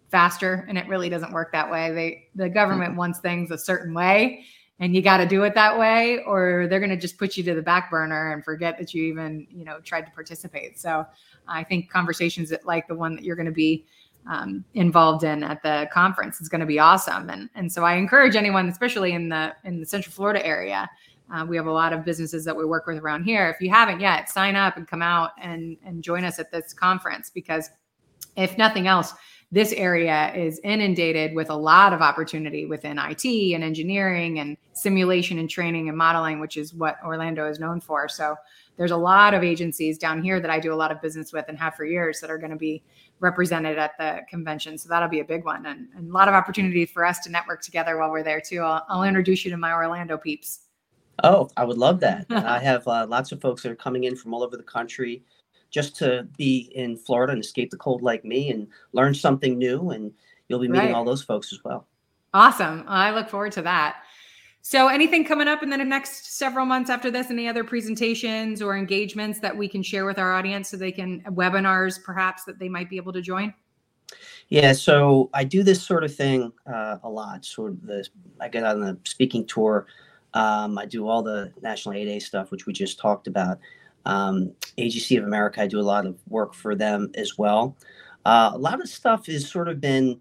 faster 0.09 0.65
and 0.67 0.77
it 0.77 0.87
really 0.87 1.09
doesn't 1.09 1.31
work 1.33 1.51
that 1.51 1.69
way 1.69 1.91
they 1.91 2.27
the 2.35 2.49
government 2.49 2.91
mm-hmm. 2.91 2.99
wants 2.99 3.19
things 3.19 3.51
a 3.51 3.57
certain 3.57 3.93
way 3.93 4.43
and 4.79 4.95
you 4.95 5.01
got 5.01 5.17
to 5.17 5.25
do 5.25 5.43
it 5.43 5.53
that 5.55 5.77
way 5.77 6.23
or 6.25 6.67
they're 6.69 6.79
going 6.79 6.89
to 6.89 6.97
just 6.97 7.17
put 7.17 7.35
you 7.35 7.43
to 7.43 7.53
the 7.53 7.61
back 7.61 7.91
burner 7.91 8.31
and 8.31 8.43
forget 8.43 8.77
that 8.77 8.93
you 8.93 9.03
even 9.03 9.45
you 9.51 9.65
know 9.65 9.79
tried 9.81 10.05
to 10.05 10.11
participate. 10.11 10.79
So 10.79 11.05
i 11.47 11.63
think 11.63 11.89
conversations 11.89 12.53
like 12.63 12.87
the 12.87 12.95
one 12.95 13.15
that 13.15 13.23
you're 13.23 13.35
going 13.35 13.45
to 13.45 13.51
be 13.51 13.85
um, 14.29 14.63
involved 14.73 15.23
in 15.23 15.43
at 15.43 15.63
the 15.63 15.89
conference 15.91 16.41
is 16.41 16.49
going 16.49 16.61
to 16.61 16.67
be 16.67 16.79
awesome. 16.79 17.29
And 17.29 17.49
and 17.55 17.71
so 17.71 17.83
i 17.83 17.95
encourage 17.95 18.35
anyone 18.35 18.67
especially 18.69 19.13
in 19.13 19.29
the 19.29 19.55
in 19.63 19.79
the 19.79 19.85
central 19.85 20.13
florida 20.13 20.45
area 20.45 20.89
uh, 21.31 21.45
we 21.45 21.55
have 21.55 21.67
a 21.67 21.71
lot 21.71 21.93
of 21.93 22.03
businesses 22.03 22.43
that 22.45 22.55
we 22.55 22.65
work 22.65 22.87
with 22.87 22.97
around 22.97 23.23
here. 23.23 23.49
If 23.49 23.61
you 23.61 23.69
haven't 23.69 23.99
yet 23.99 24.29
sign 24.29 24.55
up 24.55 24.77
and 24.77 24.87
come 24.87 25.01
out 25.01 25.31
and 25.39 25.77
and 25.85 26.03
join 26.03 26.23
us 26.23 26.39
at 26.39 26.51
this 26.51 26.73
conference 26.73 27.29
because 27.29 27.69
if 28.35 28.57
nothing 28.57 28.87
else 28.87 29.13
this 29.51 29.73
area 29.73 30.31
is 30.35 30.59
inundated 30.63 31.33
with 31.33 31.49
a 31.49 31.55
lot 31.55 31.91
of 31.91 32.01
opportunity 32.01 32.65
within 32.65 32.99
IT 32.99 33.25
and 33.25 33.63
engineering 33.63 34.39
and 34.39 34.55
simulation 34.73 35.39
and 35.39 35.49
training 35.49 35.89
and 35.89 35.97
modeling, 35.97 36.39
which 36.39 36.55
is 36.55 36.73
what 36.73 36.97
Orlando 37.03 37.49
is 37.49 37.59
known 37.59 37.81
for. 37.81 38.07
So 38.07 38.35
there's 38.77 38.91
a 38.91 38.97
lot 38.97 39.33
of 39.33 39.43
agencies 39.43 39.97
down 39.97 40.21
here 40.21 40.39
that 40.39 40.51
I 40.51 40.59
do 40.59 40.71
a 40.71 40.75
lot 40.75 40.91
of 40.91 41.01
business 41.01 41.33
with 41.33 41.45
and 41.47 41.57
have 41.57 41.73
for 41.73 41.83
years 41.83 42.21
that 42.21 42.29
are 42.29 42.38
going 42.38 42.51
to 42.51 42.57
be 42.57 42.83
represented 43.19 43.79
at 43.79 43.97
the 43.97 44.21
convention. 44.29 44.77
So 44.77 44.88
that'll 44.88 45.09
be 45.09 45.19
a 45.19 45.25
big 45.25 45.43
one 45.43 45.65
and, 45.65 45.88
and 45.95 46.09
a 46.09 46.13
lot 46.13 46.27
of 46.27 46.35
opportunity 46.35 46.85
for 46.85 47.03
us 47.03 47.19
to 47.21 47.31
network 47.31 47.62
together 47.62 47.97
while 47.97 48.12
we're 48.12 48.23
there 48.23 48.41
too. 48.41 48.62
I'll, 48.62 48.85
I'll 48.88 49.03
introduce 49.03 49.43
you 49.45 49.51
to 49.51 49.57
my 49.57 49.73
Orlando 49.73 50.17
peeps. 50.17 50.62
Oh, 51.23 51.49
I 51.57 51.65
would 51.65 51.77
love 51.77 51.99
that. 52.01 52.27
I 52.29 52.59
have 52.59 52.88
uh, 52.88 53.07
lots 53.09 53.31
of 53.31 53.41
folks 53.41 53.63
that 53.63 53.71
are 53.71 53.75
coming 53.75 54.03
in 54.03 54.15
from 54.15 54.33
all 54.33 54.43
over 54.43 54.55
the 54.55 54.63
country 54.63 55.23
just 55.69 55.95
to 55.97 56.27
be 56.38 56.71
in 56.75 56.97
Florida 56.97 57.34
and 57.34 57.43
escape 57.43 57.69
the 57.69 57.77
cold 57.77 58.01
like 58.01 58.25
me 58.25 58.51
and 58.51 58.67
learn 58.93 59.13
something 59.13 59.58
new. 59.58 59.91
And 59.91 60.12
you'll 60.47 60.60
be 60.60 60.67
meeting 60.67 60.88
right. 60.88 60.95
all 60.95 61.05
those 61.05 61.23
folks 61.23 61.53
as 61.53 61.63
well. 61.63 61.86
Awesome. 62.34 62.84
I 62.88 63.12
look 63.12 63.29
forward 63.29 63.51
to 63.53 63.62
that. 63.63 64.03
So, 64.62 64.88
anything 64.88 65.23
coming 65.23 65.47
up 65.47 65.63
in 65.63 65.69
the 65.69 65.77
next 65.77 66.38
several 66.38 66.65
months 66.65 66.89
after 66.89 67.10
this? 67.10 67.32
Any 67.32 67.47
other 67.47 67.63
presentations 67.63 68.62
or 68.62 68.77
engagements 68.77 69.39
that 69.39 69.55
we 69.55 69.69
can 69.69 69.82
share 69.82 70.05
with 70.05 70.19
our 70.19 70.34
audience 70.34 70.69
so 70.69 70.77
they 70.77 70.91
can 70.91 71.21
webinars 71.21 72.03
perhaps 72.03 72.43
that 72.43 72.60
they 72.60 72.67
might 72.67 72.89
be 72.89 72.97
able 72.97 73.13
to 73.13 73.21
join? 73.21 73.53
Yeah, 74.49 74.73
so 74.73 75.29
I 75.34 75.43
do 75.43 75.63
this 75.63 75.82
sort 75.82 76.03
of 76.03 76.13
thing 76.13 76.51
uh, 76.71 76.97
a 77.03 77.10
lot. 77.10 77.45
Sort 77.45 77.71
of 77.71 77.86
the 77.86 78.08
I 78.41 78.49
get 78.49 78.63
on 78.63 78.82
the 78.82 78.97
speaking 79.05 79.45
tour. 79.45 79.88
Um, 80.34 80.77
I 80.77 80.86
do 80.86 81.08
all 81.08 81.23
the 81.23 81.51
National 81.62 81.95
8A 81.95 82.21
stuff, 82.21 82.51
which 82.51 82.65
we 82.65 82.73
just 82.73 82.99
talked 82.99 83.27
about. 83.27 83.60
Um, 84.05 84.53
AGC 84.77 85.17
of 85.17 85.25
America, 85.25 85.62
I 85.62 85.67
do 85.67 85.79
a 85.79 85.81
lot 85.81 86.05
of 86.05 86.17
work 86.27 86.53
for 86.53 86.75
them 86.75 87.12
as 87.15 87.38
well. 87.38 87.77
Uh, 88.25 88.51
a 88.53 88.57
lot 88.57 88.81
of 88.81 88.89
stuff 88.89 89.25
has 89.27 89.49
sort 89.49 89.67
of 89.67 89.79
been, 89.81 90.19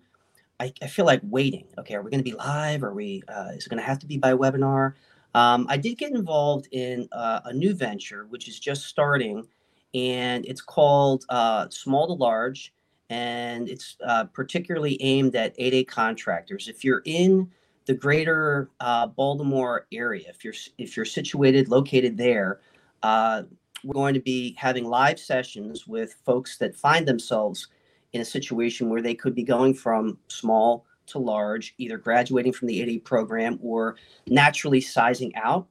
I, 0.61 0.73
I 0.83 0.87
feel 0.87 1.05
like 1.05 1.21
waiting. 1.25 1.67
Okay, 1.79 1.95
are 1.95 2.03
we 2.03 2.11
going 2.11 2.23
to 2.23 2.31
be 2.31 2.37
live? 2.37 2.83
Are 2.83 2.95
we? 2.95 3.23
Uh, 3.29 3.51
is 3.55 3.67
it 3.67 3.69
going 3.69 3.81
to 3.81 3.87
have 3.87 3.99
to 4.01 4.07
be 4.07 4.19
by 4.19 4.33
webinar? 4.33 4.95
Um, 5.35 5.67
I 5.69 5.77
did 5.77 5.99
get 5.99 6.12
involved 6.12 6.69
in 6.73 7.09
uh, 7.12 7.41
a 7.45 7.53
new 7.53 7.75
venture, 7.75 8.27
which 8.27 8.49
is 8.49 8.59
just 8.59 8.87
starting, 8.87 9.47
and 9.95 10.45
it's 10.47 10.61
called 10.61 11.25
uh, 11.29 11.69
Small 11.71 12.07
to 12.07 12.14
Large, 12.14 12.73
and 13.11 13.69
it's 13.69 13.97
uh, 14.07 14.25
particularly 14.25 15.01
aimed 15.03 15.37
at 15.37 15.57
8A 15.59 15.87
contractors. 15.87 16.69
If 16.69 16.83
you're 16.85 17.03
in 17.05 17.51
the 17.87 17.95
greater 17.95 18.71
uh, 18.81 19.07
Baltimore 19.07 19.87
area, 19.93 20.29
if 20.29 20.45
you're 20.45 20.55
if 20.77 20.97
you're 20.97 21.07
situated, 21.07 21.69
located 21.69 22.17
there, 22.17 22.61
uh, 23.03 23.43
we're 23.85 23.95
going 23.95 24.14
to 24.14 24.21
be 24.21 24.55
having 24.59 24.85
live 24.85 25.19
sessions 25.19 25.87
with 25.87 26.17
folks 26.25 26.59
that 26.59 26.77
find 26.77 27.07
themselves 27.07 27.69
in 28.12 28.21
a 28.21 28.25
situation 28.25 28.88
where 28.88 29.03
they 29.03 29.14
could 29.14 29.35
be 29.35 29.43
going 29.43 29.75
from 29.75 30.19
small 30.29 30.85
to 31.07 31.19
large, 31.19 31.75
either 31.79 31.99
graduating 31.99 32.53
from 32.53 32.69
the 32.69 32.81
8A 32.81 33.05
program 33.05 33.59
or 33.62 33.97
naturally 34.27 34.81
sizing 34.81 35.35
out. 35.37 35.67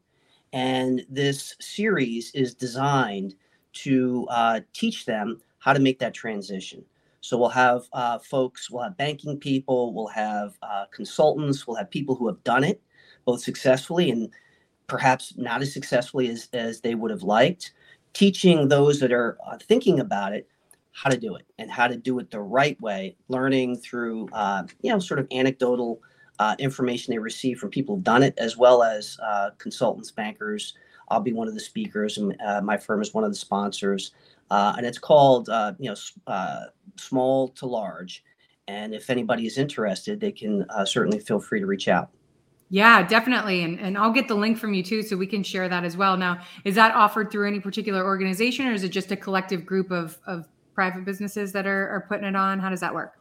And 0.54 1.06
this 1.10 1.56
series 1.60 2.32
is 2.34 2.54
designed 2.54 3.36
to 3.74 4.28
uh, 4.30 4.62
teach 4.74 5.06
them 5.06 5.42
how 5.60 5.74
to 5.74 5.80
make 5.80 6.00
that 6.00 6.14
transition. 6.14 6.84
So 7.22 7.38
we'll 7.38 7.50
have 7.50 7.84
uh, 7.94 8.20
folks, 8.20 8.70
we'll 8.70 8.84
have 8.84 8.98
banking 8.98 9.38
people, 9.38 9.94
we'll 9.94 10.08
have 10.08 10.58
uh, 10.62 10.86
consultants, 10.92 11.68
we'll 11.68 11.76
have 11.78 11.92
people 11.92 12.16
who 12.16 12.28
have 12.28 12.44
done 12.44 12.64
it 12.64 12.82
both 13.26 13.42
successfully 13.42 14.10
and 14.10 14.32
perhaps 14.88 15.34
not 15.36 15.62
as 15.62 15.74
successfully 15.74 16.30
as, 16.30 16.48
as 16.54 16.80
they 16.80 16.96
would 16.96 17.12
have 17.12 17.24
liked 17.24 17.74
teaching 18.14 18.68
those 18.68 19.00
that 19.00 19.12
are 19.12 19.38
uh, 19.46 19.58
thinking 19.58 20.00
about 20.00 20.34
it 20.34 20.48
how 20.92 21.10
to 21.12 21.18
do 21.18 21.36
it 21.36 21.46
and 21.60 21.70
how 21.70 21.88
to 21.88 21.96
do 21.96 22.18
it 22.18 22.32
the 22.32 22.40
right 22.40 22.80
way, 22.82 23.16
learning 23.28 23.78
through, 23.78 24.28
uh, 24.34 24.64
you 24.82 24.92
know, 24.92 24.98
sort 24.98 25.20
of 25.20 25.28
anecdotal 25.32 26.02
uh, 26.40 26.56
information 26.58 27.14
they 27.14 27.20
receive 27.20 27.60
from 27.60 27.70
people 27.70 27.96
who've 27.96 28.04
done 28.04 28.24
it, 28.24 28.34
as 28.40 28.58
well 28.58 28.82
as 28.82 29.18
uh, 29.24 29.52
consultants, 29.60 30.10
bankers. 30.10 30.74
I'll 31.10 31.20
be 31.22 31.34
one 31.34 31.48
of 31.48 31.54
the 31.54 31.60
speakers, 31.60 32.18
and 32.18 32.36
uh, 32.46 32.62
my 32.62 32.78
firm 32.78 33.02
is 33.02 33.14
one 33.14 33.24
of 33.24 33.30
the 33.30 33.38
sponsors. 33.38 34.12
Uh, 34.50 34.74
and 34.78 34.86
it's 34.86 34.98
called, 34.98 35.50
you 35.80 35.90
know, 35.92 35.96
Small 36.98 37.50
to 37.50 37.66
Large. 37.66 38.24
And 38.68 38.94
if 38.94 39.10
anybody 39.10 39.46
is 39.46 39.58
interested, 39.58 40.20
they 40.20 40.32
can 40.32 40.66
certainly 40.86 41.20
feel 41.20 41.40
free 41.40 41.60
to 41.60 41.66
reach 41.66 41.88
out. 41.88 42.10
Yeah, 42.70 43.08
definitely. 43.08 43.64
And, 43.64 43.80
and 43.80 43.98
I'll 43.98 44.12
get 44.12 44.28
the 44.28 44.36
link 44.36 44.58
from 44.58 44.74
you 44.74 44.84
too, 44.84 45.02
so 45.02 45.16
we 45.16 45.28
can 45.28 45.42
share 45.42 45.70
that 45.70 45.84
as 45.86 45.96
well. 45.96 46.18
Now, 46.18 46.42
is 46.66 46.76
that 46.76 46.94
offered 46.94 47.32
through 47.32 47.48
any 47.48 47.60
particular 47.60 48.04
organization 48.04 48.68
or 48.68 48.74
is 48.74 48.84
it 48.84 48.90
just 48.90 49.12
a 49.12 49.16
collective 49.16 49.66
group 49.66 49.92
of, 49.92 50.18
of 50.28 50.48
private 50.74 51.06
businesses 51.06 51.54
that 51.54 51.66
are, 51.66 51.90
are 51.90 52.06
putting 52.10 52.26
it 52.26 52.36
on? 52.36 52.60
How 52.60 52.70
does 52.70 52.82
that 52.82 52.94
work? 52.94 53.14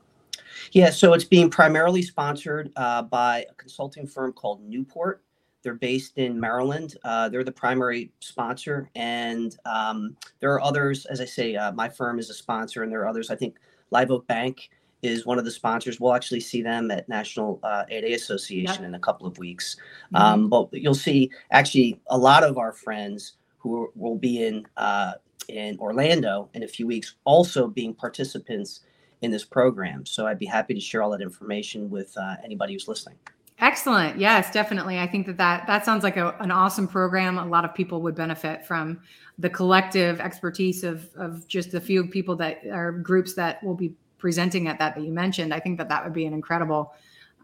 Yeah, 0.72 0.90
so 0.90 1.12
it's 1.12 1.24
being 1.24 1.48
primarily 1.48 2.02
sponsored 2.02 2.72
uh, 2.76 3.02
by 3.02 3.46
a 3.48 3.54
consulting 3.54 4.06
firm 4.06 4.32
called 4.32 4.62
Newport. 4.62 5.22
They're 5.62 5.74
based 5.74 6.18
in 6.18 6.38
Maryland. 6.38 6.96
Uh, 7.04 7.28
they're 7.28 7.44
the 7.44 7.52
primary 7.52 8.10
sponsor, 8.20 8.88
and 8.94 9.56
um, 9.64 10.16
there 10.40 10.52
are 10.52 10.62
others. 10.62 11.06
As 11.06 11.20
I 11.20 11.24
say, 11.24 11.56
uh, 11.56 11.72
my 11.72 11.88
firm 11.88 12.18
is 12.18 12.30
a 12.30 12.34
sponsor, 12.34 12.82
and 12.82 12.92
there 12.92 13.00
are 13.00 13.08
others. 13.08 13.30
I 13.30 13.36
think 13.36 13.56
Live 13.90 14.10
Oak 14.10 14.26
Bank 14.26 14.70
is 15.06 15.24
one 15.24 15.38
of 15.38 15.44
the 15.44 15.50
sponsors. 15.50 15.98
We'll 15.98 16.14
actually 16.14 16.40
see 16.40 16.62
them 16.62 16.90
at 16.90 17.08
National 17.08 17.60
uh, 17.62 17.84
8A 17.90 18.14
Association 18.14 18.82
yep. 18.82 18.88
in 18.88 18.94
a 18.94 18.98
couple 18.98 19.26
of 19.26 19.38
weeks. 19.38 19.76
Mm-hmm. 20.14 20.16
Um, 20.16 20.48
but 20.48 20.68
you'll 20.72 20.94
see 20.94 21.30
actually 21.50 22.00
a 22.08 22.18
lot 22.18 22.44
of 22.44 22.58
our 22.58 22.72
friends 22.72 23.34
who 23.58 23.90
will 23.94 24.16
be 24.16 24.44
in 24.44 24.66
uh, 24.76 25.12
in 25.48 25.78
Orlando 25.78 26.48
in 26.54 26.64
a 26.64 26.68
few 26.68 26.86
weeks 26.86 27.14
also 27.24 27.68
being 27.68 27.94
participants 27.94 28.80
in 29.22 29.30
this 29.30 29.44
program. 29.44 30.04
So 30.04 30.26
I'd 30.26 30.38
be 30.38 30.46
happy 30.46 30.74
to 30.74 30.80
share 30.80 31.02
all 31.02 31.10
that 31.10 31.22
information 31.22 31.88
with 31.88 32.16
uh, 32.16 32.36
anybody 32.44 32.74
who's 32.74 32.88
listening. 32.88 33.16
Excellent. 33.58 34.18
Yes, 34.18 34.50
definitely. 34.52 34.98
I 34.98 35.06
think 35.06 35.26
that 35.26 35.38
that, 35.38 35.66
that 35.66 35.84
sounds 35.86 36.04
like 36.04 36.18
a, 36.18 36.36
an 36.40 36.50
awesome 36.50 36.86
program. 36.86 37.38
A 37.38 37.46
lot 37.46 37.64
of 37.64 37.74
people 37.74 38.02
would 38.02 38.14
benefit 38.14 38.66
from 38.66 39.00
the 39.38 39.48
collective 39.48 40.20
expertise 40.20 40.84
of, 40.84 41.08
of 41.16 41.48
just 41.48 41.72
a 41.72 41.80
few 41.80 42.06
people 42.06 42.36
that 42.36 42.60
are 42.70 42.92
groups 42.92 43.34
that 43.34 43.62
will 43.64 43.74
be 43.74 43.94
presenting 44.18 44.68
at 44.68 44.78
that 44.78 44.94
that 44.94 45.04
you 45.04 45.12
mentioned. 45.12 45.52
I 45.52 45.60
think 45.60 45.78
that 45.78 45.88
that 45.88 46.04
would 46.04 46.12
be 46.12 46.26
an 46.26 46.32
incredible 46.32 46.92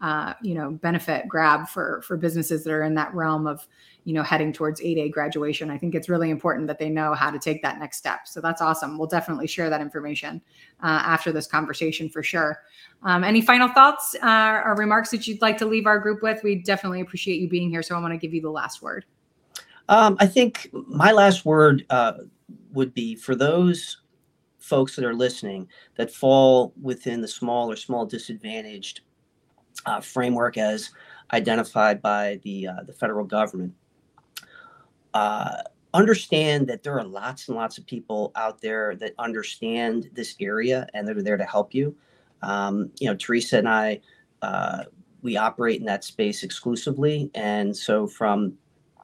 uh, 0.01 0.33
you 0.41 0.53
know 0.53 0.71
benefit 0.71 1.27
grab 1.29 1.67
for 1.67 2.01
for 2.01 2.17
businesses 2.17 2.63
that 2.63 2.73
are 2.73 2.83
in 2.83 2.93
that 2.93 3.13
realm 3.13 3.47
of 3.47 3.65
you 4.03 4.13
know 4.13 4.21
heading 4.21 4.51
towards 4.51 4.81
8a 4.81 5.11
graduation. 5.11 5.69
I 5.69 5.77
think 5.77 5.95
it's 5.95 6.09
really 6.09 6.29
important 6.29 6.67
that 6.67 6.77
they 6.77 6.89
know 6.89 7.13
how 7.13 7.31
to 7.31 7.39
take 7.39 7.61
that 7.61 7.79
next 7.79 7.97
step. 7.97 8.27
So 8.27 8.41
that's 8.41 8.61
awesome. 8.61 8.97
We'll 8.97 9.07
definitely 9.07 9.47
share 9.47 9.69
that 9.69 9.79
information 9.79 10.41
uh, 10.83 11.01
after 11.05 11.31
this 11.31 11.47
conversation 11.47 12.09
for 12.09 12.21
sure. 12.21 12.63
Um, 13.03 13.23
any 13.23 13.41
final 13.41 13.69
thoughts 13.69 14.13
uh, 14.21 14.61
or 14.65 14.75
remarks 14.75 15.09
that 15.11 15.25
you'd 15.25 15.41
like 15.41 15.57
to 15.59 15.65
leave 15.65 15.85
our 15.85 15.99
group 15.99 16.21
with? 16.21 16.43
We 16.43 16.55
definitely 16.55 16.99
appreciate 16.99 17.39
you 17.39 17.47
being 17.47 17.69
here 17.69 17.81
so 17.81 17.95
i 17.95 17.99
want 17.99 18.13
to 18.13 18.17
give 18.17 18.33
you 18.33 18.41
the 18.41 18.51
last 18.51 18.81
word. 18.81 19.05
Um, 19.87 20.17
i 20.19 20.25
think 20.25 20.69
my 20.73 21.13
last 21.13 21.45
word 21.45 21.85
uh, 21.89 22.13
would 22.73 22.93
be 22.93 23.15
for 23.15 23.35
those 23.35 24.02
folks 24.63 24.95
that 24.95 25.03
are 25.03 25.13
listening 25.13 25.67
that 25.95 26.09
fall 26.09 26.73
within 26.81 27.19
the 27.19 27.27
small 27.27 27.69
or 27.69 27.75
small 27.75 28.05
disadvantaged 28.05 29.01
uh, 29.85 29.99
framework 29.99 30.57
as 30.57 30.91
identified 31.33 32.01
by 32.01 32.39
the 32.43 32.67
uh, 32.67 32.83
the 32.87 32.93
federal 32.93 33.25
government. 33.25 33.73
Uh, 35.13 35.57
understand 35.93 36.65
that 36.65 36.81
there 36.81 36.97
are 36.97 37.03
lots 37.03 37.49
and 37.49 37.57
lots 37.57 37.77
of 37.77 37.85
people 37.85 38.31
out 38.35 38.61
there 38.61 38.95
that 38.95 39.13
understand 39.19 40.09
this 40.13 40.35
area 40.39 40.87
and 40.93 41.07
that 41.07 41.17
are 41.17 41.21
there 41.21 41.37
to 41.37 41.45
help 41.45 41.73
you. 41.73 41.95
Um, 42.41 42.89
you 42.99 43.07
know, 43.07 43.15
Teresa 43.15 43.57
and 43.57 43.69
I, 43.69 43.99
uh, 44.41 44.85
we 45.21 45.37
operate 45.37 45.81
in 45.81 45.85
that 45.85 46.05
space 46.05 46.41
exclusively, 46.41 47.29
and 47.35 47.75
so 47.75 48.07
from 48.07 48.53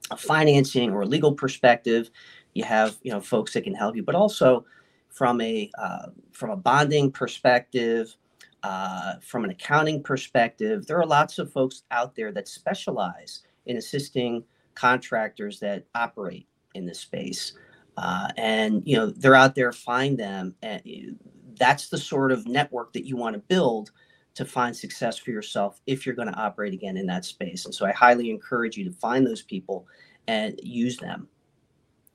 a 0.10 0.18
financing 0.18 0.92
or 0.92 1.06
legal 1.06 1.34
perspective, 1.34 2.10
you 2.54 2.64
have 2.64 2.98
you 3.04 3.12
know 3.12 3.20
folks 3.20 3.54
that 3.54 3.66
can 3.66 3.76
help 3.76 3.98
you, 3.98 4.04
but 4.04 4.16
also 4.16 4.66
from 5.10 5.42
a 5.42 5.70
uh, 5.78 6.08
from 6.32 6.52
a 6.52 6.58
bonding 6.58 7.12
perspective 7.12 8.16
uh, 8.64 9.14
from 9.22 9.44
an 9.44 9.52
accounting 9.52 10.04
perspective, 10.04 10.86
there 10.86 11.00
are 11.00 11.06
lots 11.06 11.40
of 11.40 11.52
folks 11.52 11.84
out 11.92 12.16
there 12.16 12.32
that 12.32 12.48
specialize 12.48 13.44
in 13.66 13.78
assisting 13.78 14.44
contractors 14.76 15.60
that 15.60 15.86
operate 15.96 16.48
in 16.76 16.86
this 16.86 17.00
space. 17.00 17.54
Uh, 17.98 18.30
and 18.38 18.82
you 18.86 18.96
know 18.96 19.08
they're 19.08 19.36
out 19.36 19.56
there 19.56 19.74
find 19.74 20.18
them 20.18 20.56
and 20.62 21.20
that's 21.58 21.90
the 21.90 21.98
sort 21.98 22.32
of 22.32 22.48
network 22.48 22.94
that 22.94 23.06
you 23.06 23.18
want 23.18 23.34
to 23.34 23.42
build 23.50 23.92
to 24.36 24.46
find 24.46 24.74
success 24.74 25.18
for 25.18 25.32
yourself 25.32 25.82
if 25.86 26.06
you're 26.06 26.16
going 26.16 26.32
to 26.32 26.40
operate 26.40 26.74
again 26.74 26.96
in 26.96 27.06
that 27.06 27.26
space 27.26 27.66
and 27.66 27.76
so 27.76 27.86
i 27.86 27.92
highly 27.92 28.30
encourage 28.30 28.78
you 28.78 28.86
to 28.86 28.92
find 28.92 29.28
those 29.28 29.42
people 29.42 29.86
and 30.30 30.58
use 30.64 30.96
them 30.96 31.28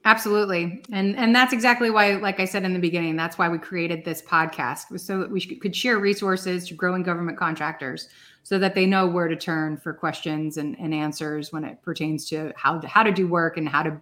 Absolutely. 0.07 0.83
And 0.93 1.17
and 1.17 1.35
that's 1.35 1.55
exactly 1.55 1.91
why 1.91 2.17
like 2.17 2.39
I 2.39 2.45
said 2.45 2.65
in 2.65 2.75
the 2.75 2.79
beginning, 2.79 3.17
that's 3.17 3.39
why 3.39 3.49
we 3.49 3.59
created 3.59 4.05
this 4.05 4.21
podcast 4.21 4.91
was 4.91 5.03
so 5.03 5.19
that 5.19 5.31
we 5.31 5.41
could 5.41 5.75
share 5.75 5.99
resources 5.99 6.69
to 6.69 6.75
growing 6.75 7.03
government 7.03 7.39
contractors 7.39 8.09
so 8.43 8.59
that 8.59 8.75
they 8.75 8.85
know 8.85 9.07
where 9.07 9.29
to 9.29 9.37
turn 9.37 9.79
for 9.79 9.95
questions 9.95 10.59
and, 10.59 10.79
and 10.79 10.93
answers 10.93 11.53
when 11.53 11.65
it 11.65 11.81
pertains 11.83 12.29
to 12.29 12.53
how 12.57 12.79
to, 12.79 12.87
how 12.87 13.03
to 13.03 13.11
do 13.11 13.27
work 13.27 13.57
and 13.57 13.67
how 13.67 13.83
to 13.83 13.99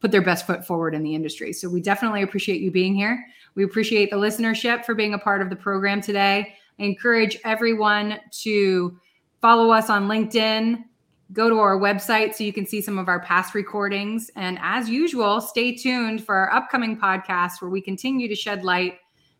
put 0.00 0.12
their 0.12 0.20
best 0.20 0.46
foot 0.46 0.66
forward 0.66 0.94
in 0.94 1.02
the 1.02 1.14
industry. 1.14 1.54
So 1.54 1.70
we 1.70 1.80
definitely 1.80 2.20
appreciate 2.20 2.60
you 2.60 2.70
being 2.70 2.94
here. 2.94 3.24
We 3.54 3.64
appreciate 3.64 4.10
the 4.10 4.16
listenership 4.16 4.84
for 4.84 4.94
being 4.94 5.14
a 5.14 5.18
part 5.18 5.40
of 5.40 5.48
the 5.48 5.56
program 5.56 6.02
today. 6.02 6.54
I 6.78 6.82
encourage 6.82 7.38
everyone 7.44 8.20
to 8.42 9.00
follow 9.40 9.70
us 9.70 9.88
on 9.88 10.08
LinkedIn, 10.08 10.84
go 11.32 11.48
to 11.48 11.58
our 11.58 11.78
website 11.78 12.34
so 12.34 12.44
you 12.44 12.52
can 12.52 12.66
see 12.66 12.80
some 12.80 12.98
of 12.98 13.08
our 13.08 13.20
past 13.20 13.54
recordings. 13.54 14.30
And 14.36 14.58
as 14.62 14.88
usual, 14.88 15.40
stay 15.40 15.74
tuned 15.74 16.24
for 16.24 16.34
our 16.34 16.52
upcoming 16.52 16.98
podcast 16.98 17.60
where 17.60 17.70
we 17.70 17.80
continue 17.80 18.28
to 18.28 18.34
shed 18.34 18.64
light 18.64 18.98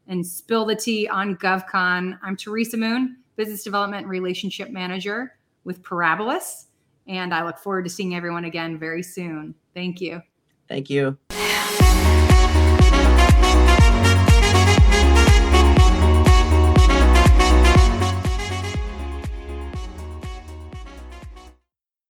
and 0.08 0.26
spill 0.26 0.64
the 0.64 0.74
tea 0.74 1.08
on 1.08 1.36
GovCon. 1.36 2.18
I'm 2.22 2.36
Teresa 2.36 2.76
Moon, 2.76 3.18
Business 3.36 3.64
Development 3.64 4.02
and 4.02 4.10
Relationship 4.10 4.70
Manager 4.70 5.36
with 5.64 5.82
Parabolis. 5.82 6.66
And 7.06 7.32
I 7.32 7.44
look 7.44 7.58
forward 7.58 7.84
to 7.84 7.90
seeing 7.90 8.14
everyone 8.14 8.44
again 8.44 8.78
very 8.78 9.02
soon. 9.02 9.54
Thank 9.74 10.00
you. 10.00 10.22
Thank 10.68 10.90
you. 10.90 11.16